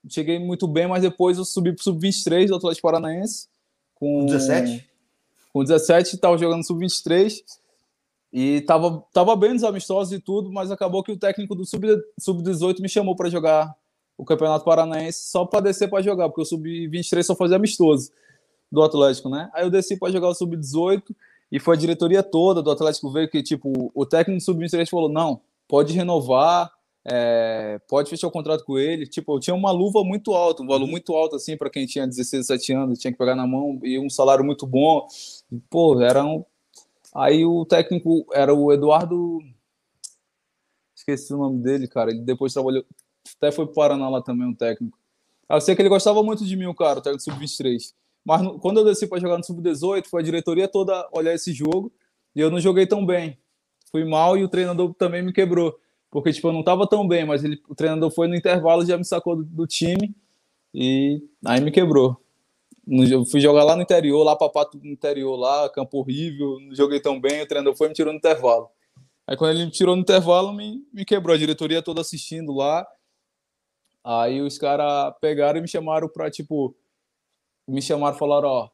[0.08, 3.48] cheguei muito bem, mas depois eu subi para o sub-23 do Atlético Paranaense.
[3.96, 4.88] Com 17?
[5.52, 7.42] Com 17, estava jogando sub-23
[8.32, 12.80] e tava, tava bem nos amistosos e tudo, mas acabou que o técnico do sub-18
[12.80, 13.74] me chamou para jogar
[14.18, 18.10] o Campeonato Paranaense só para descer para jogar, porque o sub-23 só fazia amistoso
[18.70, 19.50] do Atlético, né?
[19.54, 21.02] Aí eu desci para jogar o sub-18
[21.50, 25.08] e foi a diretoria toda do Atlético veio que, tipo, o técnico do sub-23 falou:
[25.08, 26.70] não, pode renovar,
[27.08, 29.06] é, pode fechar o contrato com ele.
[29.06, 30.90] Tipo, eu tinha uma luva muito alta, um valor uhum.
[30.90, 33.98] muito alto, assim, para quem tinha 16, 17 anos, tinha que pegar na mão e
[33.98, 35.06] um salário muito bom.
[35.50, 36.44] E, pô, era um.
[37.14, 39.38] Aí o técnico era o Eduardo.
[40.96, 42.10] Esqueci o nome dele, cara.
[42.10, 42.84] Ele depois trabalhou.
[43.36, 44.98] Até foi para o Paraná lá também, um técnico.
[45.48, 47.94] Eu sei que ele gostava muito de mim, o cara, o técnico sub-23.
[48.24, 51.52] Mas no, quando eu desci para jogar no sub-18, foi a diretoria toda olhar esse
[51.52, 51.92] jogo
[52.34, 53.38] e eu não joguei tão bem.
[53.92, 55.78] Fui mal e o treinador também me quebrou.
[56.10, 58.96] Porque, tipo, eu não estava tão bem, mas ele, o treinador foi no intervalo já
[58.96, 60.14] me sacou do, do time
[60.72, 62.20] e aí me quebrou.
[62.88, 66.74] Eu fui jogar lá no interior, lá para Pato no interior, lá, campo horrível, não
[66.74, 68.68] joguei tão bem, o treinador foi e me tirou no intervalo.
[69.26, 72.86] Aí quando ele me tirou no intervalo, me, me quebrou, a diretoria toda assistindo lá.
[74.04, 76.76] Aí os caras pegaram e me chamaram para, tipo,
[77.66, 78.68] me chamaram e falaram, ó,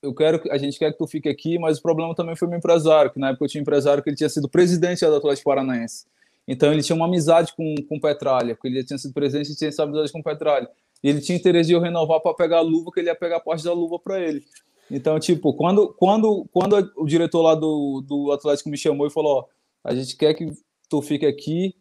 [0.00, 2.58] eu quero, a gente quer que tu fique aqui, mas o problema também foi meu
[2.58, 6.06] empresário, que na época eu tinha empresário que ele tinha sido presidente do Atlético Paranaense.
[6.52, 9.56] Então ele tinha uma amizade com, com Petralha, porque ele já tinha sido presidente e
[9.56, 10.68] tinha essa amizade com Petralha.
[11.00, 13.38] E ele tinha interesse de eu renovar para pegar a luva, que ele ia pegar
[13.38, 14.42] parte da luva para ele.
[14.90, 19.38] Então, tipo, quando, quando, quando o diretor lá do, do Atlético me chamou e falou:
[19.38, 19.44] ó,
[19.84, 20.48] a gente quer que
[20.88, 21.72] tu fique aqui,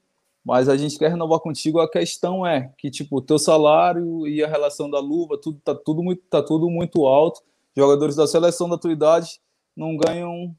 [0.45, 1.79] mas a gente quer renovar contigo.
[1.79, 5.73] A questão é que, tipo, o teu salário e a relação da luva, tudo tá
[5.73, 7.41] tudo muito, tá tudo muito alto.
[7.75, 9.39] Jogadores da seleção da tua idade
[9.75, 10.55] não ganham,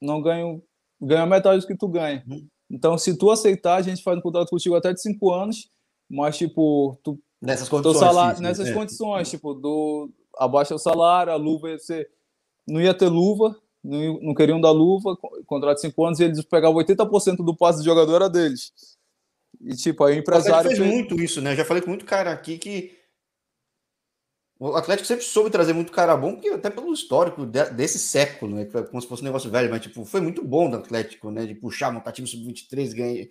[0.00, 0.62] não ganham,
[1.02, 2.24] ganham metade do que tu ganha.
[2.70, 5.68] Então, se tu aceitar, a gente faz um contrato contigo até de cinco anos,
[6.08, 7.18] mas, tipo, tu.
[7.42, 7.98] Nessas condições.
[7.98, 8.72] Salário, sim, nessas é.
[8.72, 12.08] condições, tipo, do, abaixa o salário, a luva ia ser.
[12.68, 16.44] Não ia ter luva, não, não queriam dar luva, contrato de cinco anos, e eles
[16.44, 18.72] pegavam 80% do passe do jogador era deles.
[19.60, 20.70] E, tipo, aí o empresário.
[20.70, 21.52] O fez muito isso, né?
[21.52, 22.99] Eu já falei com muito cara aqui que
[24.60, 28.66] o Atlético sempre soube trazer muito cara bom, porque até pelo histórico desse século, né?
[28.66, 31.46] Como se fosse um negócio velho, mas tipo, foi muito bom do Atlético, né?
[31.46, 33.26] De puxar, montar time sub-23, ganhar.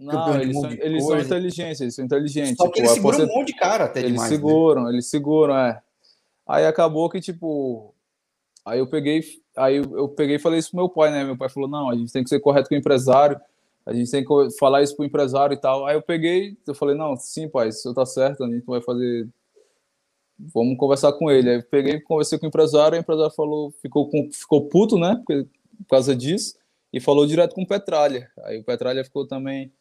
[0.00, 2.56] Não, eles, são, eles são, inteligentes, eles são inteligentes.
[2.56, 4.30] Só que tipo, eles seguram um monte de cara até eles demais.
[4.30, 4.90] Eles seguram, né?
[4.90, 5.82] eles seguram, é.
[6.46, 7.94] Aí acabou que, tipo.
[8.64, 9.22] Aí eu peguei,
[9.54, 11.24] aí eu peguei e falei isso pro meu pai, né?
[11.24, 13.38] Meu pai falou: não, a gente tem que ser correto com o empresário,
[13.84, 15.84] a gente tem que falar isso pro empresário e tal.
[15.84, 19.28] Aí eu peguei, eu falei: não, sim, pai, isso tá certo, a gente vai fazer
[20.38, 21.50] vamos conversar com ele.
[21.50, 25.22] Aí eu peguei, conversei com o empresário, o empresário falou, ficou, com, ficou puto, né,
[25.26, 25.46] por
[25.88, 26.56] causa disso,
[26.92, 28.30] e falou direto com o Petralha.
[28.44, 29.72] Aí o Petralha ficou também,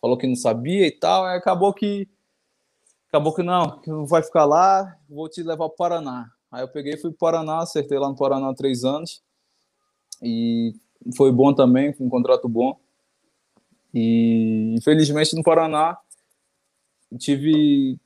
[0.00, 2.08] falou que não sabia e tal, aí acabou que,
[3.08, 6.30] acabou que não, que não vai ficar lá, vou te levar para o Paraná.
[6.50, 9.22] Aí eu peguei fui para o Paraná, acertei lá no Paraná três anos,
[10.22, 10.74] e
[11.16, 12.78] foi bom também, um contrato bom.
[13.94, 15.98] E infelizmente no Paraná
[17.18, 17.98] tive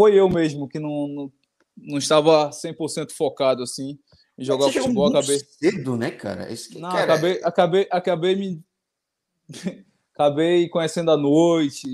[0.00, 1.32] foi eu mesmo que não, não,
[1.76, 3.98] não estava 100% focado assim
[4.38, 5.08] em jogar Você futebol.
[5.08, 6.50] Acabei cedo, né, cara?
[6.50, 7.02] Esse, não, cara...
[7.04, 8.64] acabei, acabei, acabei me
[10.14, 11.86] acabei conhecendo a noite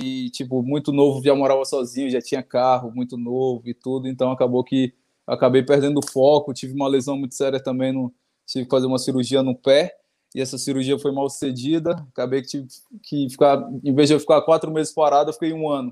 [0.00, 4.30] e tipo muito novo, já morava sozinho, já tinha carro, muito novo e tudo, então
[4.30, 4.94] acabou que
[5.26, 8.14] acabei perdendo o foco, tive uma lesão muito séria também no
[8.46, 9.96] tive que fazer uma cirurgia no pé
[10.36, 12.68] e essa cirurgia foi mal sucedida, acabei que tive
[13.02, 15.90] que ficar, em vez de eu ficar quatro meses parado, eu fiquei um ano.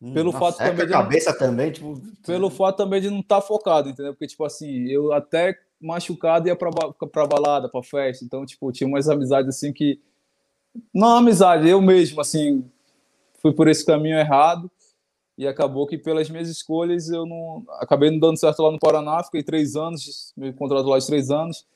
[0.00, 0.86] Pelo Nossa, fato é também.
[0.86, 2.00] a cabeça não, também, tipo.
[2.24, 4.12] Pelo fato também de não estar tá focado, entendeu?
[4.12, 6.70] Porque, tipo assim, eu até machucado ia pra,
[7.12, 8.24] pra balada, pra festa.
[8.24, 10.00] Então, tipo, tinha umas amizades assim que.
[10.94, 12.64] Não amizade, eu mesmo, assim,
[13.42, 14.70] fui por esse caminho errado.
[15.36, 17.64] E acabou que, pelas minhas escolhas, eu não.
[17.80, 21.28] Acabei não dando certo lá no Paraná, fiquei três anos, me contrato lá de três
[21.28, 21.66] anos.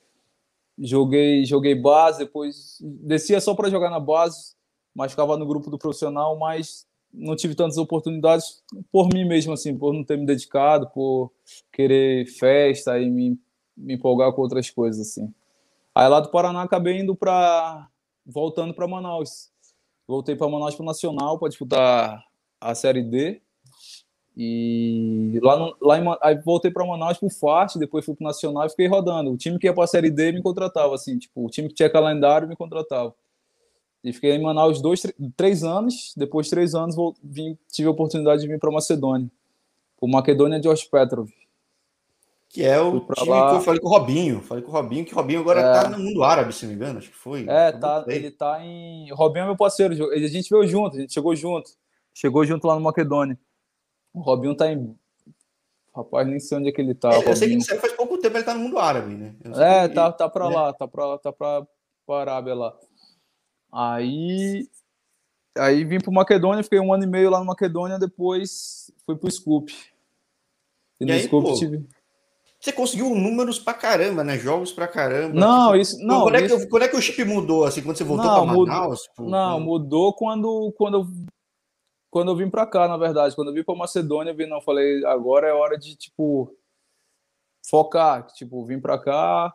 [0.78, 4.54] Joguei, joguei base, depois descia só para jogar na base,
[4.94, 9.76] mas ficava no grupo do profissional, mas não tive tantas oportunidades por mim mesmo, assim,
[9.76, 11.30] por não ter me dedicado, por
[11.72, 13.38] querer festa e me,
[13.76, 15.32] me empolgar com outras coisas, assim.
[15.94, 17.88] Aí lá do Paraná acabei indo para
[18.24, 19.50] voltando para Manaus.
[20.06, 22.24] Voltei para Manaus para o Nacional para disputar
[22.60, 23.42] a Série D.
[24.34, 28.24] E lá, no, lá em, aí voltei para Manaus para o FART, depois fui para
[28.24, 29.30] o Nacional e fiquei rodando.
[29.30, 31.74] O time que ia para a Série D me contratava, assim, tipo, o time que
[31.74, 33.14] tinha calendário me contratava.
[34.04, 36.12] E fiquei em Manaus dois, três anos.
[36.16, 39.30] Depois de três anos, vou, vim, tive a oportunidade de vir para Macedônia.
[40.00, 41.28] O Macedônia de Petrov.
[42.48, 43.50] Que é o time lá.
[43.50, 44.40] que eu falei com o Robinho.
[44.42, 45.72] Falei com o Robinho, que o Robinho agora é.
[45.72, 47.46] tá no mundo árabe, se não me engano, acho que foi.
[47.48, 49.10] É, tá, ele tá em.
[49.10, 51.70] O Robinho é meu parceiro, a gente veio junto, a gente chegou junto.
[52.12, 53.38] Chegou junto lá no Macedônia.
[54.12, 54.94] O Robinho tá em.
[55.96, 57.10] Rapaz, nem sei onde é que ele tá.
[57.14, 59.34] É, eu sei que ele faz pouco tempo, ele tá no mundo árabe, né?
[59.56, 60.54] É, tá, tá pra é.
[60.54, 61.66] lá, tá pra, tá pra,
[62.06, 62.76] pra Arábia lá.
[63.72, 64.68] Aí.
[65.56, 69.30] Aí vim pro Macedônia, fiquei um ano e meio lá no Macedônia, depois fui pro
[69.30, 69.72] Scoop.
[71.00, 71.86] E, e no aí, Scoop pô, tive
[72.62, 74.38] você conseguiu números pra caramba, né?
[74.38, 75.34] Jogos pra caramba.
[75.34, 75.98] Não, isso.
[75.98, 76.54] Não, quando, isso...
[76.54, 77.64] É que, quando é que o chip mudou?
[77.64, 79.10] Assim, quando você voltou não, pra Manaus?
[79.18, 81.06] Mudou, não, mudou quando, quando, eu,
[82.08, 83.34] quando eu vim pra cá, na verdade.
[83.34, 86.56] Quando eu vim pra Macedônia, eu vi, não, falei, agora é hora de, tipo,
[87.68, 88.26] focar.
[88.26, 89.52] Tipo, vim pra cá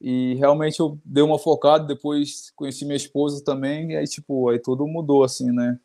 [0.00, 1.86] e realmente eu dei uma focada.
[1.86, 5.78] Depois conheci minha esposa também, e aí, tipo, aí tudo mudou, assim, né?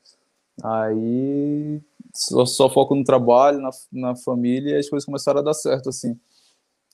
[0.64, 1.82] Aí
[2.14, 5.90] só, só foco no trabalho, na, na família, e as coisas começaram a dar certo,
[5.90, 6.20] assim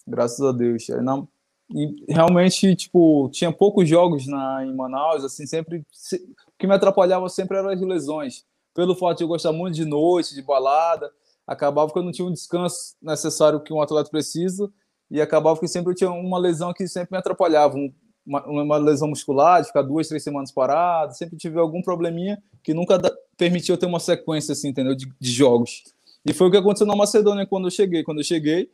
[0.10, 0.88] graças a Deus.
[1.03, 1.27] Não,
[1.71, 5.86] e realmente, tipo, tinha poucos jogos na, em Manaus, assim, sempre.
[5.91, 8.43] Se, o que me atrapalhava sempre eram as lesões.
[8.73, 11.12] Pelo fato de eu gostar muito de noite, de balada,
[11.45, 14.71] acabava que eu não tinha um descanso necessário que um atleta precisa,
[15.10, 17.76] e acabava que sempre eu tinha uma lesão que sempre me atrapalhava.
[17.76, 17.91] Um,
[18.26, 22.76] uma, uma, lesão muscular, de ficar duas, três semanas parado, sempre tive algum probleminha que
[22.76, 24.93] nunca da, permitiu eu ter uma sequência, assim, entendeu?
[24.93, 25.84] De, de jogos.
[26.24, 28.04] E foi o que aconteceu na Macedônia quando eu cheguei.
[28.04, 28.69] Quando eu cheguei,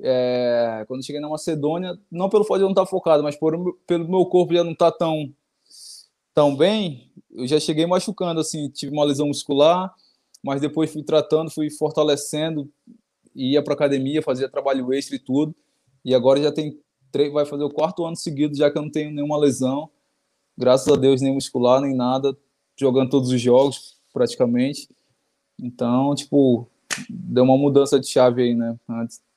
[0.00, 3.76] é, quando cheguei na Macedônia, não pelo fato de eu não estar focado, mas por,
[3.86, 5.32] pelo meu corpo já não estar tão,
[6.34, 9.92] tão bem, eu já cheguei machucando, assim, tive uma lesão muscular,
[10.44, 12.70] mas depois fui tratando, fui fortalecendo,
[13.36, 15.54] ia para academia, fazia trabalho extra e tudo,
[16.04, 16.80] e agora já tem
[17.32, 19.88] vai fazer o quarto ano seguido, já que eu não tenho nenhuma lesão,
[20.54, 22.36] graças a Deus, nem muscular, nem nada,
[22.78, 24.86] jogando todos os jogos, praticamente,
[25.58, 26.68] então, tipo,
[27.08, 28.78] deu uma mudança de chave aí, né,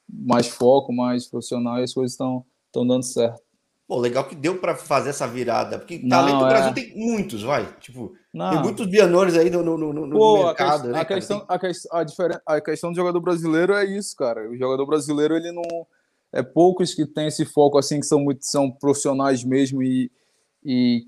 [0.10, 3.42] mais foco, mais profissional e as coisas estão dando certo.
[3.90, 6.50] Pô, legal que deu para fazer essa virada, porque não, talento no é...
[6.50, 7.66] Brasil tem muitos, vai.
[7.80, 8.52] Tipo, não.
[8.52, 11.00] tem muitos bianores aí no, no, no, no Pô, mercado, a, né?
[11.00, 12.38] A questão, a, questão, a, diferen...
[12.46, 14.48] a questão do jogador brasileiro é isso, cara.
[14.48, 15.64] O jogador brasileiro, ele não.
[16.32, 20.12] É poucos que tem esse foco assim, que são muito são profissionais mesmo e,
[20.64, 21.08] e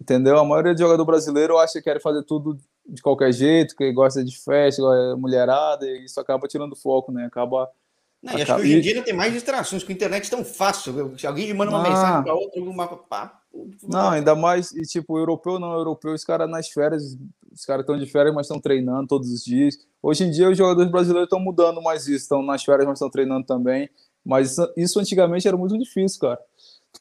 [0.00, 0.38] entendeu?
[0.38, 2.56] A maioria do jogador brasileiro acha que quer fazer tudo
[2.88, 4.82] de qualquer jeito, que gosta de festa,
[5.18, 7.26] mulherada, e isso acaba tirando foco, né?
[7.26, 7.68] Acaba
[8.22, 10.30] não, e acho que hoje em dia não tem mais distrações, com a internet é
[10.30, 11.16] tão fácil.
[11.18, 11.88] Se alguém manda uma ah.
[11.88, 13.46] mensagem para outro, uma papo.
[13.82, 17.16] Não, ainda mais, e tipo, europeu não, europeu, os caras nas férias,
[17.50, 19.78] os caras estão de férias, mas estão treinando todos os dias.
[20.02, 23.08] Hoje em dia, os jogadores brasileiros estão mudando mais isso, estão nas férias, mas estão
[23.08, 23.88] treinando também.
[24.24, 26.38] Mas isso, isso, antigamente era muito difícil, cara.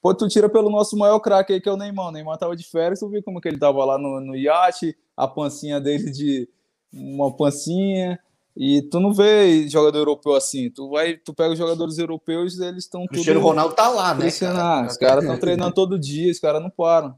[0.02, 2.08] Pô, tu tira pelo nosso maior craque aí, que é o Neymar.
[2.08, 4.96] O Neymar tava de férias, tu viu como que ele tava lá no, no iate,
[5.18, 6.48] a pancinha dele de
[6.94, 8.20] uma pancinha,
[8.56, 10.70] e tu não vê jogador europeu assim.
[10.70, 13.50] Tu vai, tu pega os jogadores europeus, eles estão Cristiano tudo...
[13.50, 14.32] Ronaldo tá lá, né?
[14.32, 14.88] Cara?
[14.88, 17.18] Os caras estão treinando todo dia, os caras não param.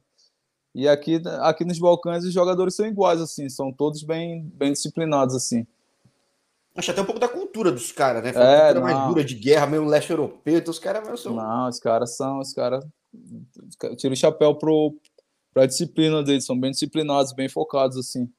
[0.74, 5.36] E aqui, aqui nos Balcãs os jogadores são iguais assim, são todos bem, bem disciplinados
[5.36, 5.66] assim.
[6.76, 8.34] Acho até um pouco da cultura dos caras, né?
[8.34, 8.82] Foi é, cultura não.
[8.82, 11.36] mais dura de guerra, meio leste europeu, então os caras são.
[11.36, 12.86] Não, os caras são, os caras
[13.98, 14.96] tira o chapéu pro
[15.54, 18.30] para a disciplina deles, são bem disciplinados, bem focados assim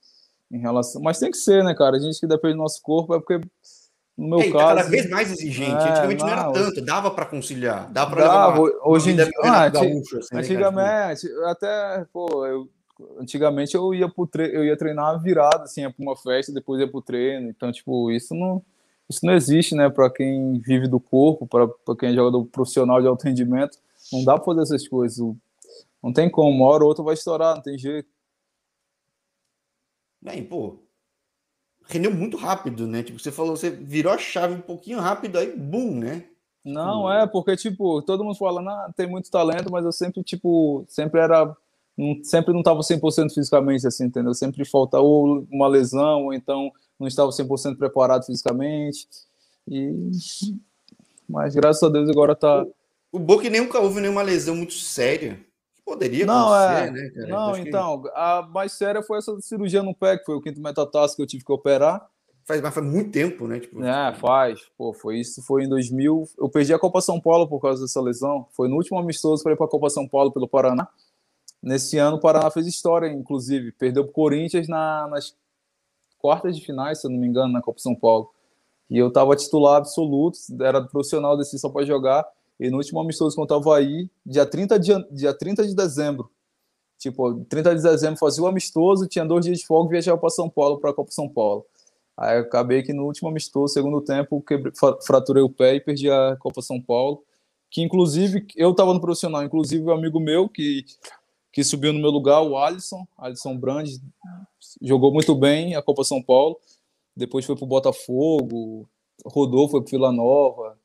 [0.51, 1.01] em relação.
[1.03, 1.97] Mas tem que ser, né, cara?
[1.97, 3.41] A gente que depende do nosso corpo é porque,
[4.17, 4.77] no meu é, caso.
[4.77, 5.71] cada vez mais exigente.
[5.71, 8.59] É, Antigamente não, não era tanto, dava para conciliar, dava para levar.
[8.59, 9.31] Uma, hoje em dia.
[9.43, 12.69] Ah, gaúcho, assim, né, antigamente, né, até, pô, eu.
[13.21, 14.51] Antigamente eu ia pro tre...
[14.53, 17.49] eu ia treinar virado, assim, ia pra uma festa, depois ia pro treino.
[17.49, 18.61] Então, tipo, isso não,
[19.09, 23.07] isso não existe, né, para quem vive do corpo, para quem é jogador profissional de
[23.07, 23.79] alto rendimento.
[24.13, 25.25] Não dá pra fazer essas coisas.
[26.03, 28.09] Não tem como, uma hora ou outra vai estourar, não tem jeito.
[30.21, 30.79] Bem, pô,
[31.89, 33.03] rendeu muito rápido, né?
[33.03, 36.25] Tipo, você falou, você virou a chave um pouquinho rápido, aí, bum, né?
[36.65, 37.13] Não, tipo...
[37.13, 41.21] é, porque, tipo, todo mundo fala, não, tem muito talento, mas eu sempre, tipo, sempre
[41.21, 41.57] era.
[42.23, 44.33] Sempre não estava 100% fisicamente, assim, entendeu?
[44.33, 49.09] Sempre falta ou uma lesão, ou então não estava 100% preparado fisicamente.
[49.67, 50.11] E.
[51.29, 52.65] Mas graças a Deus agora tá.
[53.11, 55.45] O Boca nunca houve nenhuma lesão muito séria.
[55.89, 57.27] Poderia não, é, né, cara?
[57.29, 58.11] Não, Acho então, que...
[58.15, 61.27] a mais séria foi essa cirurgia no pé, que foi o quinto metatarso que eu
[61.27, 62.07] tive que operar.
[62.45, 63.59] Faz, mas faz muito tempo, né?
[63.59, 63.83] Tipo...
[63.83, 64.61] É, faz.
[64.77, 66.29] Pô, foi isso, foi em 2000.
[66.37, 68.47] Eu perdi a Copa São Paulo por causa dessa lesão.
[68.53, 70.87] Foi no último amistoso para ir para a Copa São Paulo pelo Paraná.
[71.63, 73.73] Nesse ano, o Paraná fez história, inclusive.
[73.73, 75.35] Perdeu para o Corinthians na, nas
[76.19, 78.31] quartas de finais, se eu não me engano, na Copa São Paulo.
[78.91, 82.27] E eu estava titular absoluto, era profissional desse só para jogar.
[82.59, 86.31] E no último amistoso contra o Havaí, dia 30 de, dia 30 de dezembro.
[86.99, 90.31] Tipo, 30 de dezembro fazia o amistoso, tinha dois dias de folga e viajava para
[90.31, 91.65] São Paulo, para a Copa São Paulo.
[92.17, 94.73] Aí acabei que no último amistoso, segundo tempo, quebrei,
[95.07, 97.23] fraturei o pé e perdi a Copa São Paulo.
[97.71, 100.85] Que inclusive eu estava no profissional, inclusive o um amigo meu que,
[101.53, 103.89] que subiu no meu lugar, o Alisson, Alisson Brand,
[104.83, 106.59] jogou muito bem a Copa São Paulo.
[107.17, 108.89] Depois foi para o Botafogo,
[109.25, 110.77] rodou, foi para Vila Nova.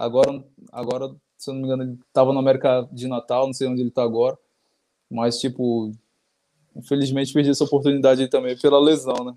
[0.00, 3.68] Agora, agora, se eu não me engano, ele estava no América de Natal, não sei
[3.68, 4.34] onde ele está agora.
[5.10, 5.92] Mas, tipo,
[6.74, 9.34] infelizmente perdi essa oportunidade também pela lesão, né?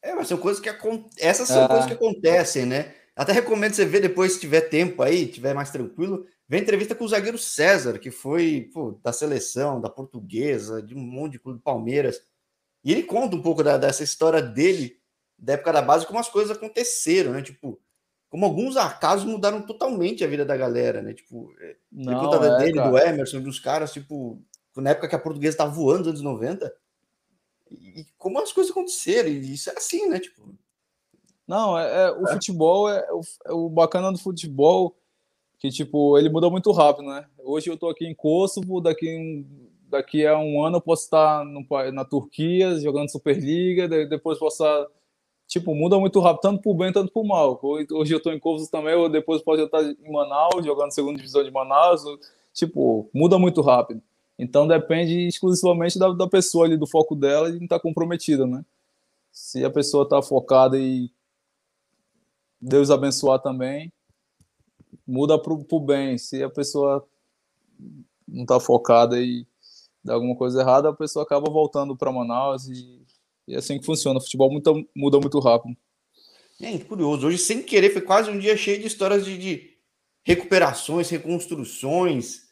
[0.00, 1.28] É, mas são coisas que acontecem.
[1.28, 1.66] Essas são é.
[1.66, 2.94] coisas que acontecem, né?
[3.16, 7.04] Até recomendo você ver depois, se tiver tempo aí, tiver mais tranquilo, vê entrevista com
[7.04, 11.60] o zagueiro César, que foi pô, da seleção, da portuguesa, de um monte de clube
[11.60, 12.22] Palmeiras.
[12.84, 14.96] E ele conta um pouco da, dessa história dele,
[15.36, 17.42] da época da base, como as coisas aconteceram, né?
[17.42, 17.80] Tipo,
[18.34, 21.14] como alguns acasos mudaram totalmente a vida da galera, né?
[21.14, 22.90] Tipo, é, Não, conta é, dele, cara.
[22.90, 24.42] do Emerson, dos caras, tipo,
[24.76, 26.74] na época que a portuguesa estava voando nos anos 90,
[27.70, 30.18] e como as coisas aconteceram, e isso é assim, né?
[30.18, 30.52] Tipo.
[31.46, 32.32] Não, é, é o é.
[32.32, 34.96] futebol é o, é o, bacana do futebol
[35.60, 37.28] que tipo ele muda muito rápido, né?
[37.38, 39.46] Hoje eu tô aqui em Kosovo, daqui
[39.88, 44.88] daqui a um ano eu posso estar no, na Turquia jogando Superliga, depois posso estar
[45.46, 47.58] tipo muda muito rápido tanto por bem tanto por mal.
[47.62, 51.42] Hoje eu tô em Kosovo também, ou depois pode estar em Manaus jogando segunda divisão
[51.42, 52.02] de Manaus,
[52.52, 54.02] tipo muda muito rápido.
[54.38, 58.64] Então depende exclusivamente da, da pessoa ali, do foco dela e não tá comprometida, né?
[59.30, 61.10] Se a pessoa está focada e
[62.60, 63.92] Deus abençoar também,
[65.06, 66.18] muda para o bem.
[66.18, 67.06] Se a pessoa
[68.26, 69.46] não está focada e
[70.02, 73.02] dá alguma coisa errada, a pessoa acaba voltando para Manaus e,
[73.46, 74.18] e é assim que funciona.
[74.18, 75.76] O futebol muda, muda muito rápido.
[76.60, 77.26] É curioso.
[77.26, 79.70] Hoje, sem querer, foi quase um dia cheio de histórias de, de
[80.24, 82.44] recuperações, reconstruções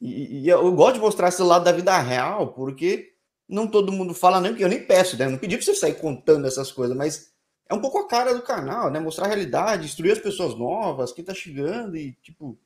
[0.00, 3.12] e, e, eu gosto de mostrar esse lado da vida real, porque
[3.46, 5.26] não todo mundo fala, nem que eu nem peço, né?
[5.26, 7.30] Eu não pedi para você sair contando essas coisas, mas
[7.68, 8.98] é um pouco a cara do canal, né?
[8.98, 12.58] Mostrar a realidade, instruir as pessoas novas, quem tá chegando e, tipo,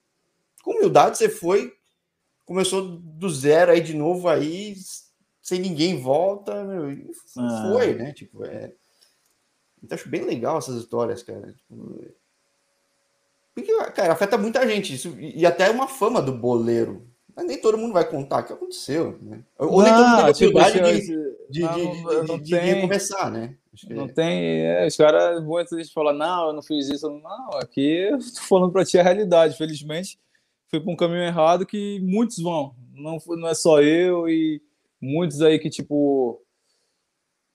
[0.63, 1.75] com humildade você foi,
[2.45, 4.77] começou do zero aí de novo aí,
[5.45, 7.71] sem ninguém volta, meu, e ah.
[7.71, 8.15] foi, né?
[8.15, 8.73] Tipo, é.
[9.83, 11.53] Então, acho bem legal essas histórias, cara.
[11.53, 12.03] Tipo,
[13.55, 14.95] porque, cara, afeta muita gente.
[14.95, 17.07] Isso, e até uma fama do boleiro.
[17.37, 19.19] Mas nem todo mundo vai contar o que aconteceu.
[19.21, 19.45] Né?
[19.59, 23.55] Ou não, nem todo mundo tem tipo, de, de, não, de, de, de, recomeçar, né?
[23.91, 24.63] não tem.
[24.65, 27.11] É, os caras muitas vezes falam, não, eu não fiz isso.
[27.11, 29.59] Não, aqui eu tô falando para ti a realidade.
[29.59, 30.19] Felizmente,
[30.71, 32.75] fui para um caminho errado que muitos vão.
[32.95, 34.63] Não, não é só eu e
[35.05, 36.41] muitos aí que, tipo,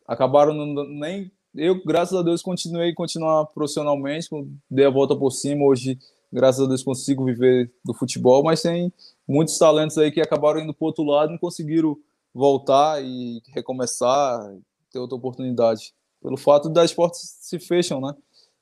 [0.08, 1.32] acabaram não, nem.
[1.56, 4.30] Eu, graças a Deus, continuei continuar profissionalmente,
[4.70, 5.66] dei a volta por cima.
[5.66, 5.98] Hoje,
[6.32, 8.94] graças a Deus, consigo viver do futebol, mas tem
[9.28, 11.98] muitos talentos aí que acabaram indo para outro lado e não conseguiram
[12.34, 14.56] voltar e recomeçar,
[14.92, 15.94] ter outra oportunidade.
[16.22, 18.14] Pelo fato das portas se fecham, né?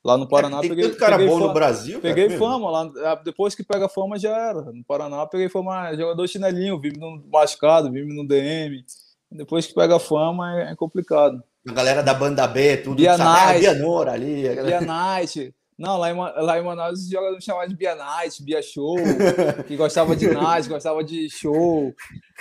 [0.07, 0.85] Lá no é, Paraná é, peguei.
[0.85, 1.99] Tanto cara peguei bom fama, no Brasil.
[1.99, 2.91] Peguei cara, fama lá.
[3.03, 4.61] Ah, depois que pega fama já era.
[4.61, 8.85] No Paraná peguei fama jogador chinelinho, vive no machucado, vive no DM.
[9.29, 11.43] Depois que pega fama é, é complicado.
[11.67, 12.95] A galera da banda B, tudo.
[12.95, 13.59] Bia Night.
[13.59, 14.43] Bia Nora ali.
[14.47, 15.53] Bia Night.
[15.77, 18.95] Não, lá em, lá em Manaus os jogadores chamavam de Bia Night, Bia Show,
[19.67, 21.93] que gostava de night, gostava de show.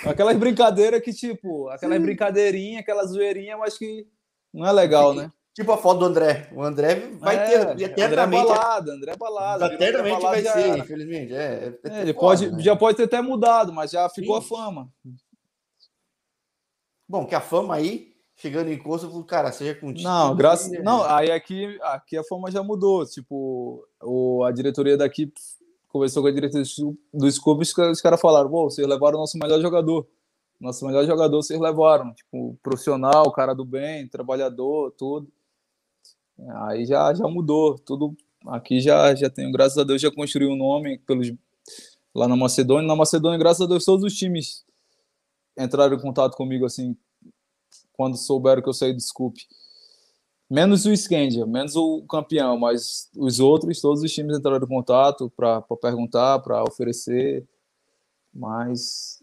[0.06, 4.06] Aquelas brincadeiras que, tipo, aquelas brincadeirinhas, aquela zoeirinha, mas que
[4.54, 5.30] não é legal, né?
[5.56, 6.50] Tipo a foto do André.
[6.52, 8.42] O André vai é, ter eternamente.
[8.42, 9.66] André balada, André balada.
[9.72, 10.78] Eternamente vai ser, era.
[10.78, 11.34] infelizmente.
[11.34, 12.62] É, é, é ele pode, né?
[12.62, 14.44] já pode ter até mudado, mas já ficou Sim.
[14.44, 14.92] a fama.
[17.08, 20.06] Bom, que a fama aí chegando em Kosovo, cara, seja contigo.
[20.06, 20.70] Não, graças.
[20.84, 23.06] Não, aí aqui, aqui a forma já mudou.
[23.06, 25.32] Tipo, o, a diretoria daqui
[25.88, 26.66] conversou com a diretoria
[27.14, 30.06] do Scooby e os caras falaram: pô, vocês levaram o nosso melhor jogador.
[30.60, 32.12] Nosso melhor jogador vocês levaram.
[32.12, 35.26] Tipo, profissional, cara do bem, trabalhador, tudo.
[36.38, 37.78] Aí já, já mudou.
[37.78, 41.32] Tudo aqui já, já tenho, graças a Deus, já construí um nome pelos,
[42.14, 42.86] lá na Macedônia.
[42.86, 44.64] Na Macedônia, graças a Deus, todos os times
[45.58, 46.96] entraram em contato comigo assim
[47.92, 49.40] quando souberam que eu saí do Scoop.
[50.48, 55.28] Menos o Scandia, menos o campeão, mas os outros, todos os times entraram em contato
[55.36, 57.44] para perguntar, para oferecer,
[58.32, 59.20] mas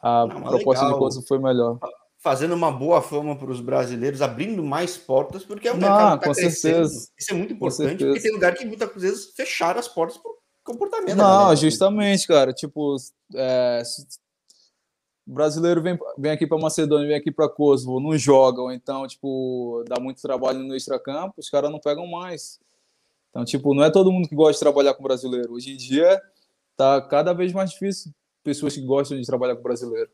[0.00, 0.92] a Não, proposta legal.
[0.92, 1.78] de coisa foi melhor.
[2.22, 6.20] Fazendo uma boa fama para os brasileiros, abrindo mais portas, porque é um mercado que
[6.20, 7.08] tá com certeza.
[7.18, 11.16] Isso é muito importante, porque tem lugar que muitas vezes fecharam as portas por comportamento.
[11.16, 12.52] Não, justamente, cara.
[12.52, 12.96] Tipo,
[13.34, 13.82] é,
[15.26, 19.84] o brasileiro vem, vem aqui para Macedônia, vem aqui para Kosovo, não jogam, então, tipo,
[19.88, 22.58] dá muito trabalho no extracampo, os caras não pegam mais.
[23.30, 25.52] Então, tipo, não é todo mundo que gosta de trabalhar com brasileiro.
[25.52, 26.20] Hoje em dia,
[26.76, 28.12] tá cada vez mais difícil
[28.42, 30.10] pessoas que gostam de trabalhar com brasileiro.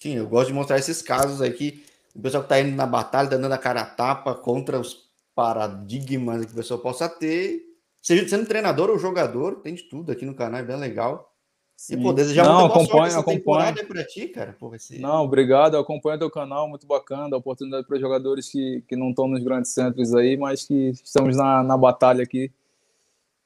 [0.00, 1.84] Sim, eu gosto de mostrar esses casos aí que
[2.14, 5.10] o pessoal que tá indo na batalha, tá dando a cara a tapa contra os
[5.34, 7.62] paradigmas que o pessoal possa ter.
[8.00, 11.30] Seja sendo treinador ou jogador, tem de tudo aqui no canal, é bem legal.
[11.76, 11.98] Sim.
[11.98, 13.86] E, pô, desejar não, muita acompanho, acompanho.
[13.86, 14.56] pra ti, cara.
[14.58, 14.72] Pô.
[14.98, 19.10] Não, obrigado, eu acompanho teu canal, muito bacana, a oportunidade para jogadores que, que não
[19.10, 22.50] estão nos grandes centros aí, mas que estamos na, na batalha aqui,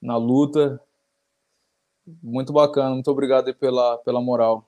[0.01, 0.81] na luta.
[2.23, 4.65] Muito bacana, muito obrigado pela, pela moral.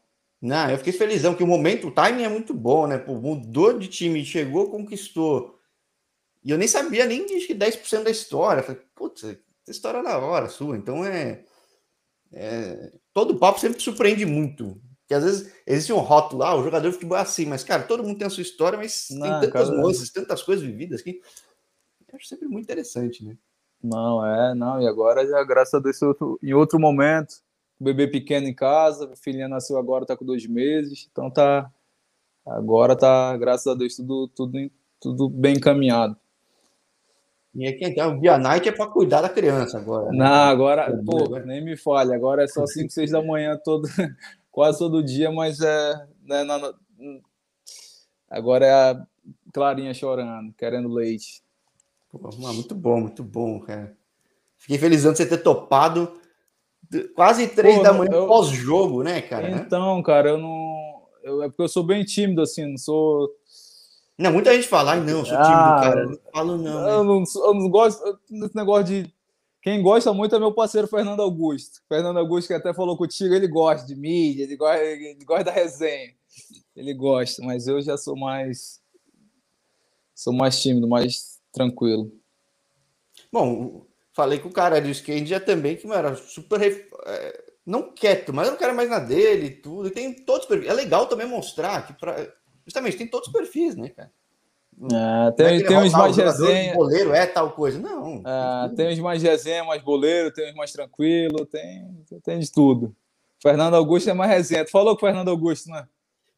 [0.46, 2.98] Não, eu fiquei felizão, que o momento, o timing é muito bom, né?
[2.98, 5.58] Pô, mudou de time, chegou, conquistou.
[6.44, 8.62] E eu nem sabia nem de 10% da história.
[8.62, 10.76] Falei, putz, essa história é da hora sua.
[10.76, 11.44] Então é,
[12.32, 12.92] é.
[13.12, 14.80] Todo papo sempre surpreende muito.
[15.00, 17.82] Porque às vezes existe um rótulo, ah, o jogador de futebol é assim, mas, cara,
[17.82, 21.20] todo mundo tem a sua história, mas Não, tem tantas cara, tantas coisas vividas que
[22.08, 23.36] eu acho sempre muito interessante, né?
[23.82, 25.98] Não, é, não, e agora já, graças a Deus,
[26.42, 27.34] em outro momento,
[27.78, 31.70] bebê pequeno em casa, filhinha nasceu agora, tá com dois meses, então tá.
[32.46, 34.70] Agora tá, graças a Deus, tudo, tudo,
[35.00, 36.16] tudo bem encaminhado.
[37.54, 40.10] E aqui então, o dia night é para cuidar da criança agora.
[40.10, 40.18] Né?
[40.18, 43.88] Não, agora, pô, nem me fale, agora é só 5, 6 da manhã, todo,
[44.52, 46.06] quase todo dia, mas é.
[46.22, 46.74] Né, na,
[48.28, 49.06] agora é a
[49.52, 51.42] Clarinha chorando, querendo leite.
[52.10, 53.96] Pô, muito bom, muito bom, cara.
[54.58, 56.12] Fiquei feliz de você ter topado
[57.14, 58.26] Quase três Pô, da manhã eu...
[58.26, 59.50] pós-jogo, né, cara?
[59.50, 61.02] Então, cara, eu não.
[61.22, 63.30] Eu, é porque eu sou bem tímido, assim, não sou.
[64.18, 66.00] Não, muita gente fala, ai, não, sou tímido, ah, cara.
[66.00, 66.82] Eu não falo, não.
[66.82, 66.90] Né?
[66.92, 69.16] Eu, não eu não gosto desse negócio de.
[69.60, 71.82] Quem gosta muito é meu parceiro Fernando Augusto.
[71.88, 75.50] Fernando Augusto, que até falou contigo, ele gosta de mídia, ele gosta, ele gosta da
[75.50, 76.14] resenha.
[76.74, 78.80] Ele gosta, mas eu já sou mais.
[80.14, 82.12] Sou mais tímido, mais tranquilo.
[83.32, 83.86] Bom,
[84.16, 86.88] falei com o cara do skate já também, que era super.
[87.06, 89.88] É, não quieto, mas era um cara mais na dele e tudo.
[89.88, 90.70] E tem todos os perfis.
[90.70, 92.26] É legal também mostrar que, pra,
[92.64, 94.10] justamente, tem todos os perfis, né, cara?
[94.78, 96.74] É, tem, é tem uns mais resenha.
[96.74, 97.78] Boleiro é tal coisa.
[97.78, 98.22] Não.
[98.26, 102.96] É, tem uns mais resenha, mais boleiro, tem uns mais tranquilo, tem, tem de tudo.
[103.42, 104.64] Fernando Augusto é mais resenha.
[104.64, 105.86] Tu falou com o Fernando Augusto, né?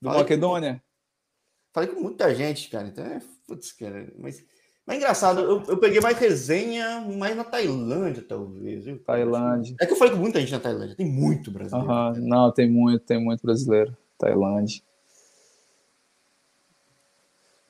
[0.02, 0.74] Do falei Macedônia?
[0.74, 2.88] Com, falei com muita gente, cara.
[2.88, 3.20] Então é.
[3.46, 4.12] Putz, cara.
[4.18, 4.44] Mas
[4.88, 8.86] mas é engraçado, eu, eu peguei mais resenha mais na Tailândia, talvez.
[8.86, 8.98] Viu?
[8.98, 9.76] Tailândia.
[9.78, 11.92] É que eu falei com muita gente na Tailândia, tem muito brasileiro.
[11.92, 12.26] Uhum.
[12.26, 13.94] Não, tem muito, tem muito brasileiro.
[14.16, 14.80] Tailândia.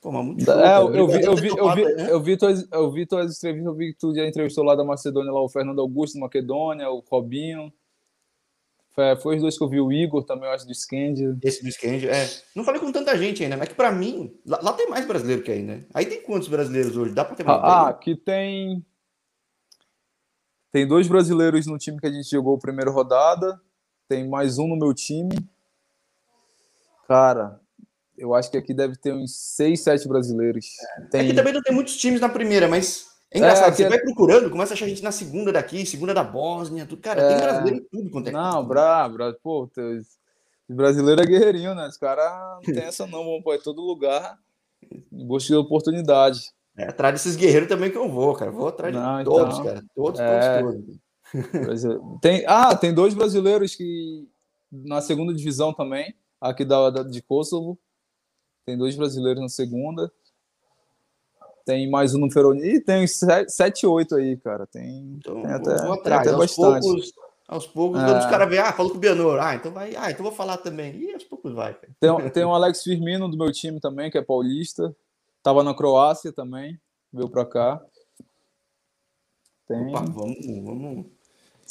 [0.01, 2.07] Pô, mas muito é, eu, eu, vi, eu, vi, eu, vi, né?
[2.09, 4.85] eu vi tuas, eu vi tuas entrevistas, eu vi que tu já entrevistou lá da
[4.85, 7.69] Macedônia, lá o Fernando Augusto da Macedônia, o Robinho.
[8.99, 11.37] Foi, foi os dois que eu vi, o Igor também, eu acho, do Scandia.
[11.41, 12.29] Esse do Scandia, é.
[12.53, 15.41] Não falei com tanta gente ainda, mas que pra mim, lá, lá, tem mais brasileiro
[15.41, 15.85] que aí, né?
[15.93, 17.13] Aí tem quantos brasileiros hoje?
[17.13, 17.63] Dá pra ter mais?
[17.63, 18.85] Ah, aqui tem.
[20.71, 23.59] Tem dois brasileiros no time que a gente jogou a primeira rodada.
[24.07, 25.33] Tem mais um no meu time.
[27.07, 27.59] Cara,
[28.17, 30.65] eu acho que aqui deve ter uns seis, sete brasileiros.
[31.09, 31.21] Tem...
[31.21, 33.89] Aqui também não tem muitos times na primeira, mas é engraçado, é, você é...
[33.89, 37.01] vai procurando, começa a achar gente na segunda daqui, segunda da Bósnia, tudo.
[37.01, 37.27] Cara, é...
[37.29, 39.33] tem brasileiro em tudo quanto é Não, brabo, bra...
[39.41, 40.19] pô, os
[40.67, 41.87] brasileiro é guerreirinho, né?
[41.87, 44.37] Os caras não tem essa não, vão para todo lugar
[45.11, 46.51] busca de oportunidade.
[46.77, 48.51] É atrás desses guerreiros também que eu vou, cara.
[48.51, 49.85] Vou atrás de não, todos, então, cara.
[49.95, 50.61] Todos, é...
[50.61, 50.85] todos,
[51.51, 52.21] todos.
[52.21, 52.43] Tem...
[52.47, 54.27] Ah, tem dois brasileiros que
[54.71, 57.77] na segunda divisão também, aqui da, da de Kosovo.
[58.65, 60.11] Tem dois brasileiros na segunda.
[61.69, 62.63] Tem mais um no Feroni.
[62.63, 64.65] E tem uns 7, 8 aí, cara.
[64.65, 66.01] Tem, então, tem até, vou atrás.
[66.01, 66.81] Tem até aos bastante.
[66.81, 67.13] Poucos,
[67.47, 68.17] aos poucos, é.
[68.17, 69.39] os caras veem, ah, falou com o Bianor.
[69.39, 69.95] Ah, então vai.
[69.95, 70.95] Ah, então vou falar também.
[70.95, 71.75] E aos poucos vai.
[71.75, 71.93] Cara.
[71.99, 74.95] Tem, tem o Alex Firmino do meu time também, que é paulista.
[75.43, 76.75] Tava na Croácia também.
[77.13, 77.79] Veio pra cá.
[79.67, 79.89] Tem.
[79.89, 81.05] Opa, vamos, vamos.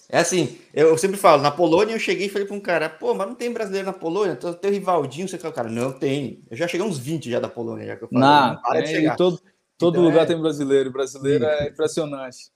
[0.09, 3.15] É assim, eu sempre falo, na Polônia eu cheguei e falei para um cara, pô,
[3.15, 4.37] mas não tem brasileiro na Polônia?
[4.37, 6.45] Tem o Rivaldinho, você fala, cara, não tem.
[6.49, 8.27] Eu já cheguei uns 20 já da Polônia, já que eu falei.
[8.27, 9.17] Não, não para de chegar.
[9.17, 9.39] Todo,
[9.79, 10.27] Todo então, lugar é...
[10.27, 10.91] tem brasileiro.
[10.91, 11.51] Brasileiro Sim.
[11.51, 12.51] é impressionante.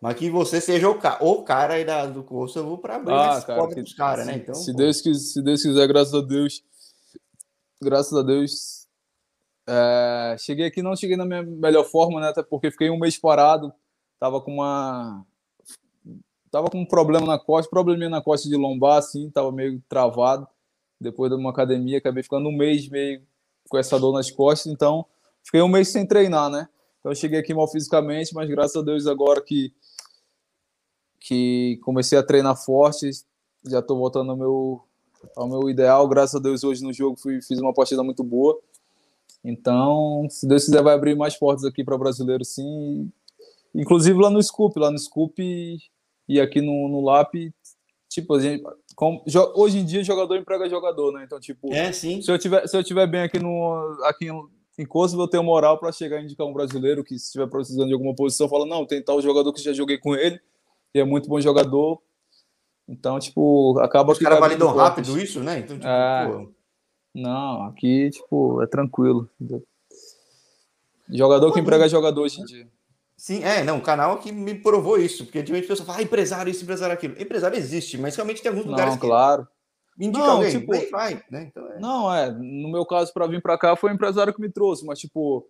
[0.00, 1.18] Mas que você seja o, ca...
[1.20, 3.80] o cara aí da, do Kosovo para abrir ah, cara, que...
[3.80, 4.36] os caras, né?
[4.36, 6.62] Então, se, Deus, se Deus quiser, graças a Deus.
[7.82, 8.86] Graças a Deus.
[9.68, 10.36] É...
[10.38, 12.28] cheguei aqui, não cheguei na minha melhor forma, né?
[12.28, 13.72] Até porque fiquei um mês parado.
[14.18, 15.24] Tava com uma.
[16.50, 20.46] Tava com um problema na costa, probleminha na costa de lombar, assim, tava meio travado.
[20.98, 23.20] Depois de uma academia, acabei ficando um mês meio
[23.68, 25.04] com essa dor nas costas, então
[25.46, 26.68] fiquei um mês sem treinar, né?
[26.98, 29.72] Então eu cheguei aqui mal fisicamente, mas graças a Deus agora que
[31.20, 33.10] que comecei a treinar forte,
[33.64, 34.82] já estou voltando ao meu
[35.36, 36.06] ao meu ideal.
[36.08, 38.60] Graças a Deus hoje no jogo fui, fiz uma partida muito boa.
[39.44, 43.10] Então, se Deus quiser, vai abrir mais portas aqui para brasileiro, sim.
[43.72, 45.40] Inclusive lá no Scoop, lá no Scoop
[46.28, 47.34] e aqui no, no LAP,
[48.08, 48.64] tipo, a gente,
[48.96, 49.22] como,
[49.54, 51.22] hoje em dia, jogador emprega jogador, né?
[51.24, 52.20] Então, tipo, é, sim.
[52.20, 53.72] Se, eu tiver, se eu tiver bem aqui, no,
[54.04, 54.28] aqui
[54.78, 57.88] em, Kosovo, eu tenho moral para chegar e indicar um brasileiro que, se estiver precisando
[57.88, 60.40] de alguma posição, fala: não, tem tal jogador que já joguei com ele,
[60.94, 62.00] e é muito bom jogador.
[62.88, 65.58] Então, tipo, acaba Os caras validam rápido isso, né?
[65.58, 66.52] Então, tipo, é, pô...
[67.14, 69.28] Não, aqui, tipo, é tranquilo.
[71.08, 72.68] Jogador que emprega jogador hoje em dia.
[73.16, 76.02] Sim, é, não, o canal que me provou isso, porque antigamente a pessoa fala, ah,
[76.02, 77.20] empresário isso, empresário aquilo.
[77.20, 79.48] Empresário existe, mas realmente tem alguns não, lugares claro.
[79.96, 81.48] Me indica não, alguém, tipo, vai, né?
[81.50, 81.80] Então, é...
[81.80, 84.84] Não, é, no meu caso, para vir para cá, foi o empresário que me trouxe,
[84.84, 85.48] mas, tipo,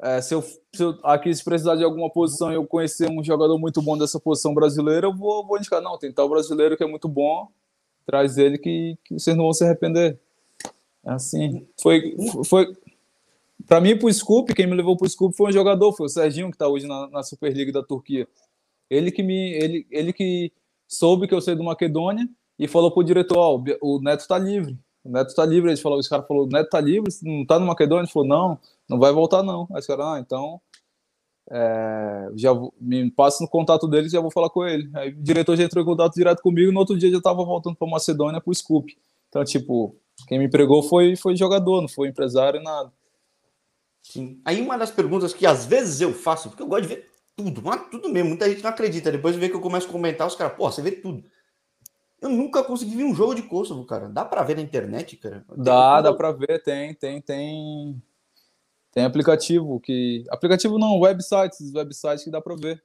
[0.00, 3.24] é, se, eu, se eu aqui se precisar de alguma posição e eu conhecer um
[3.24, 6.84] jogador muito bom dessa posição brasileira, eu vou, vou indicar, não, tem tal brasileiro que
[6.84, 7.48] é muito bom,
[8.04, 10.18] traz ele que, que vocês não vão se arrepender.
[11.04, 12.76] É assim, foi, foi,
[13.66, 16.06] para mim, para o Scoop, quem me levou para o Scoop foi um jogador, foi
[16.06, 18.28] o Serginho, que está hoje na, na Superliga da Turquia.
[18.90, 20.52] Ele que me, ele, ele que
[20.86, 22.28] soube que eu saí do Maquedônia
[22.58, 24.78] e falou pro diretor, ó, oh, o Neto está livre.
[25.04, 25.70] O Neto está livre.
[25.70, 28.04] Ele falou, os caras falou, o Neto está livre, não está no Maquedônia?
[28.04, 29.68] Ele falou, não, não vai voltar não.
[29.72, 30.60] Aí os caras, ah, então
[31.50, 32.50] é, já
[32.80, 34.90] me passa no contato dele e já vou falar com ele.
[34.94, 37.76] Aí o diretor já entrou em contato direto comigo, no outro dia já estava voltando
[37.76, 38.96] para Macedônia para o Scoop.
[39.28, 39.96] Então, tipo,
[40.26, 42.92] quem me empregou foi foi jogador, não foi empresário nada.
[44.02, 44.40] Sim.
[44.44, 47.60] Aí uma das perguntas que às vezes eu faço, porque eu gosto de ver tudo,
[47.62, 49.12] mas tudo mesmo, muita gente não acredita.
[49.12, 51.22] Depois vê que eu começo a comentar, os caras, pô, você vê tudo.
[52.26, 54.08] Eu nunca consegui ver um jogo de Kosovo, cara.
[54.08, 55.44] Dá para ver na internet, cara?
[55.56, 58.02] Dá, dá para ver, tem, tem, tem.
[58.92, 60.24] Tem aplicativo que.
[60.28, 62.82] Aplicativo não, websites, websites que dá para ver.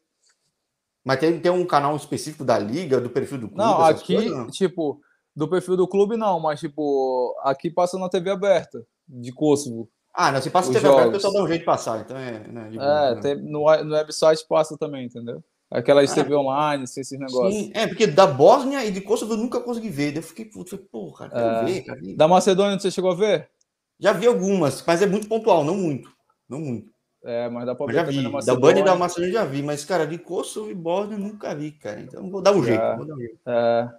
[1.04, 3.64] Mas tem, tem um canal específico da liga, do perfil do clube?
[3.64, 4.48] Não, aqui, coisas, não?
[4.48, 5.02] tipo,
[5.36, 9.90] do perfil do clube não, mas tipo, aqui passa na TV aberta de Kosovo.
[10.14, 12.48] Ah, não, se passa TV aberta, o pessoal dá um jeito de passar, então é.
[12.48, 13.22] Né, é, né?
[13.22, 15.44] tem, no, no website passa também, entendeu?
[15.72, 17.56] Aquelas ah, TV online, esses negócios.
[17.56, 20.18] Sim, é, porque da Bósnia e de Kosovo eu nunca consegui ver.
[20.18, 21.64] Eu fiquei, puto, pô, cara, quero é.
[21.64, 22.00] ver, cara.
[22.18, 23.50] Da Macedônia você chegou a ver?
[23.98, 26.12] Já vi algumas, mas é muito pontual, não muito.
[26.50, 26.92] Não muito.
[27.24, 28.22] É, mas dá pra ver já vi.
[28.22, 31.20] Da, da Band e da Macedônia já vi, mas, cara, de Kosovo e Bósnia eu
[31.20, 32.02] nunca vi, cara.
[32.02, 32.82] Então vou dar um jeito.
[32.82, 32.98] É.
[32.98, 33.40] Vou dar um jeito.
[33.48, 33.90] É.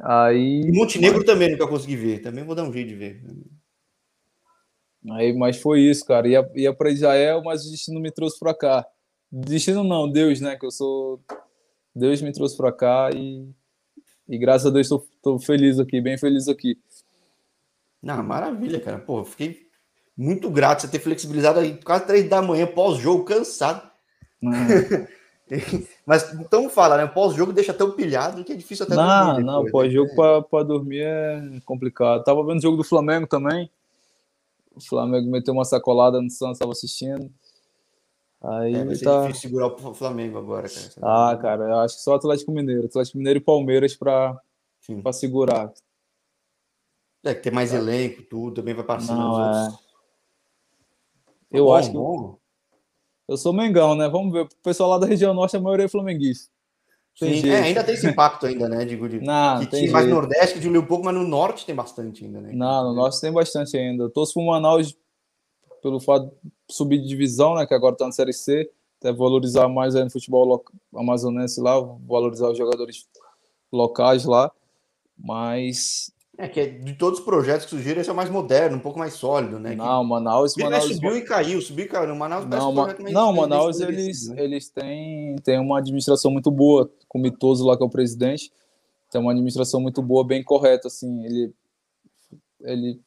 [0.00, 0.62] Aí.
[0.62, 1.26] E Montenegro mas...
[1.26, 2.20] também nunca consegui ver.
[2.20, 3.22] Também vou dar um jeito de ver.
[5.12, 6.26] Aí, mas foi isso, cara.
[6.26, 8.86] Ia, ia para Israel, mas o destino me trouxe para cá.
[9.32, 10.56] Destino não, Deus, né?
[10.56, 11.18] Que eu sou.
[11.94, 13.48] Deus me trouxe para cá e,
[14.28, 16.78] e graças a Deus estou feliz aqui, bem feliz aqui.
[18.02, 18.98] Não, maravilha, cara.
[18.98, 19.66] Pô, fiquei
[20.16, 23.90] muito grato você ter flexibilizado aí quase três da manhã, pós-jogo, cansado.
[26.04, 27.06] Mas então fala, né?
[27.06, 29.44] Pós-jogo deixa tão pilhado que é difícil até não, dormir.
[29.44, 30.44] Não, não, pós-jogo né?
[30.50, 32.24] para dormir é complicado.
[32.24, 33.70] Tava vendo o jogo do Flamengo também.
[34.74, 37.30] O Flamengo meteu uma sacolada no Santos, estava assistindo.
[38.44, 39.20] Aí é, vai ser tá...
[39.22, 40.90] difícil segurar o Flamengo agora, cara.
[41.00, 42.86] Ah, cara, eu acho que só Atlético Mineiro.
[42.86, 44.42] Atlético Mineiro e Palmeiras para
[45.12, 45.72] segurar.
[47.24, 47.76] É, que tem mais é.
[47.76, 49.62] elenco, tudo, também vai passando Não, é...
[49.62, 49.82] Outros...
[51.52, 51.96] Eu bom, acho que.
[51.96, 52.38] Bom.
[53.28, 54.08] Eu sou Mengão, né?
[54.08, 54.44] Vamos ver.
[54.44, 56.50] O pessoal lá da região norte, a maioria é flamenguista.
[57.14, 58.84] Sim, é, ainda tem esse impacto ainda, né?
[58.84, 61.66] Digo, de, não, que tem mais no Nordeste, que diluiu um pouco, mas no Norte
[61.66, 62.52] tem bastante ainda, né?
[62.54, 64.04] Não, no Norte tem bastante ainda.
[64.04, 64.96] Eu torço pro Manaus
[65.82, 66.32] pelo fato
[66.72, 67.66] subir de divisão, né?
[67.66, 68.70] Que agora tá na Série C.
[68.98, 70.64] Até valorizar mais aí no futebol
[70.94, 73.08] amazonense lá, valorizar os jogadores
[73.72, 74.50] locais lá.
[75.18, 78.76] Mas é que é, de todos os projetos que surgiram, esse é o mais moderno,
[78.76, 79.74] um pouco mais sólido, né?
[79.74, 82.14] Não, Manaus, Ele Manaus subiu e caiu, subiu e caiu.
[82.16, 82.94] Manaus não, ma...
[82.94, 84.42] não Manaus eles, né?
[84.42, 88.50] eles têm, têm uma administração muito boa, com o Mitoso lá que é o presidente,
[89.10, 91.52] tem uma administração muito boa, bem correta, assim, ele
[92.62, 93.00] ele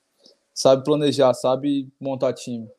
[0.54, 2.70] sabe planejar, sabe montar time.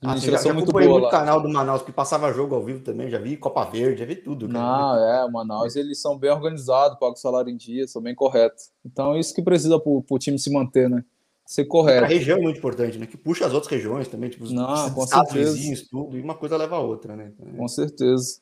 [0.00, 1.10] Administração ah, já, já muito boa muito lá.
[1.10, 4.14] canal do Manaus que passava jogo ao vivo também, já vi Copa Verde, já vi
[4.14, 4.48] tudo.
[4.48, 4.58] Cara.
[4.58, 8.70] Não, é, o Manaus eles são bem organizados, pagam salário em dia, são bem corretos.
[8.84, 11.04] Então é isso que precisa para o time se manter, né?
[11.44, 12.04] Ser correto.
[12.04, 13.06] A região é muito importante, né?
[13.06, 15.52] Que puxa as outras regiões também, tipo, os Não, com certeza.
[15.52, 17.32] vizinhos, tudo, e uma coisa leva a outra, né?
[17.34, 17.56] Então, é...
[17.56, 18.40] Com certeza.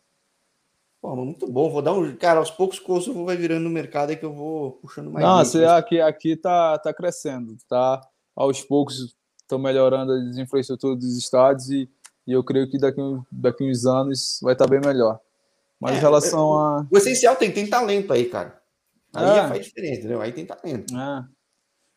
[1.01, 2.15] Pô, muito bom, vou dar um.
[2.17, 5.25] Cara, aos poucos Kosovo vai virando no mercado aí que eu vou puxando mais.
[5.25, 8.01] Não, gente, aqui, aqui tá, tá crescendo, tá?
[8.35, 9.17] Aos poucos
[9.47, 11.89] estão melhorando as infraestruturas dos estádios e,
[12.27, 15.21] e eu creio que daqui, daqui uns anos vai estar bem melhor.
[15.81, 16.87] Mas é, em relação o, a.
[16.91, 18.61] O essencial tem, tem talento aí, cara.
[19.15, 19.49] Aí é.
[19.49, 20.21] faz diferença, entendeu?
[20.21, 20.97] Aí tem talento.
[20.97, 21.25] É.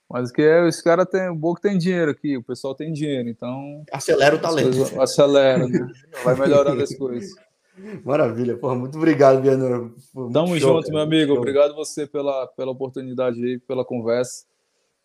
[0.10, 1.30] Mas que é, os caras têm.
[1.30, 3.84] O bom que tem dinheiro aqui, o pessoal tem dinheiro, então.
[3.91, 5.02] Acelera o talento.
[5.02, 5.88] acelera, né?
[6.24, 7.30] Vai melhorando as coisas.
[8.04, 9.91] Maravilha, porra, muito obrigado, Bianor.
[10.34, 10.93] Tamo show, junto, cara.
[10.93, 11.34] meu amigo.
[11.34, 14.45] Obrigado você pela, pela oportunidade aí, pela conversa.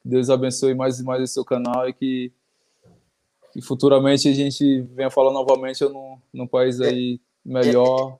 [0.04, 2.32] Deus abençoe mais e mais o seu canal e que,
[3.52, 8.18] que futuramente a gente venha falar novamente num, num país aí melhor.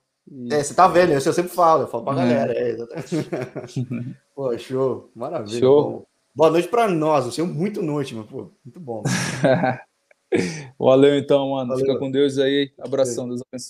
[0.51, 2.16] É, você tá vendo, eu sempre falo, eu falo pra é.
[2.16, 2.53] galera.
[2.55, 2.76] É,
[4.35, 5.61] pô, show, maravilha.
[5.61, 6.07] Show.
[6.35, 9.03] Boa noite pra nós, você é muito noite, meu pô, muito bom.
[10.78, 11.68] Valeu então, mano.
[11.68, 11.87] Valeu.
[11.87, 12.72] Fica com Deus aí.
[12.80, 13.62] Abração, Deus abençoe.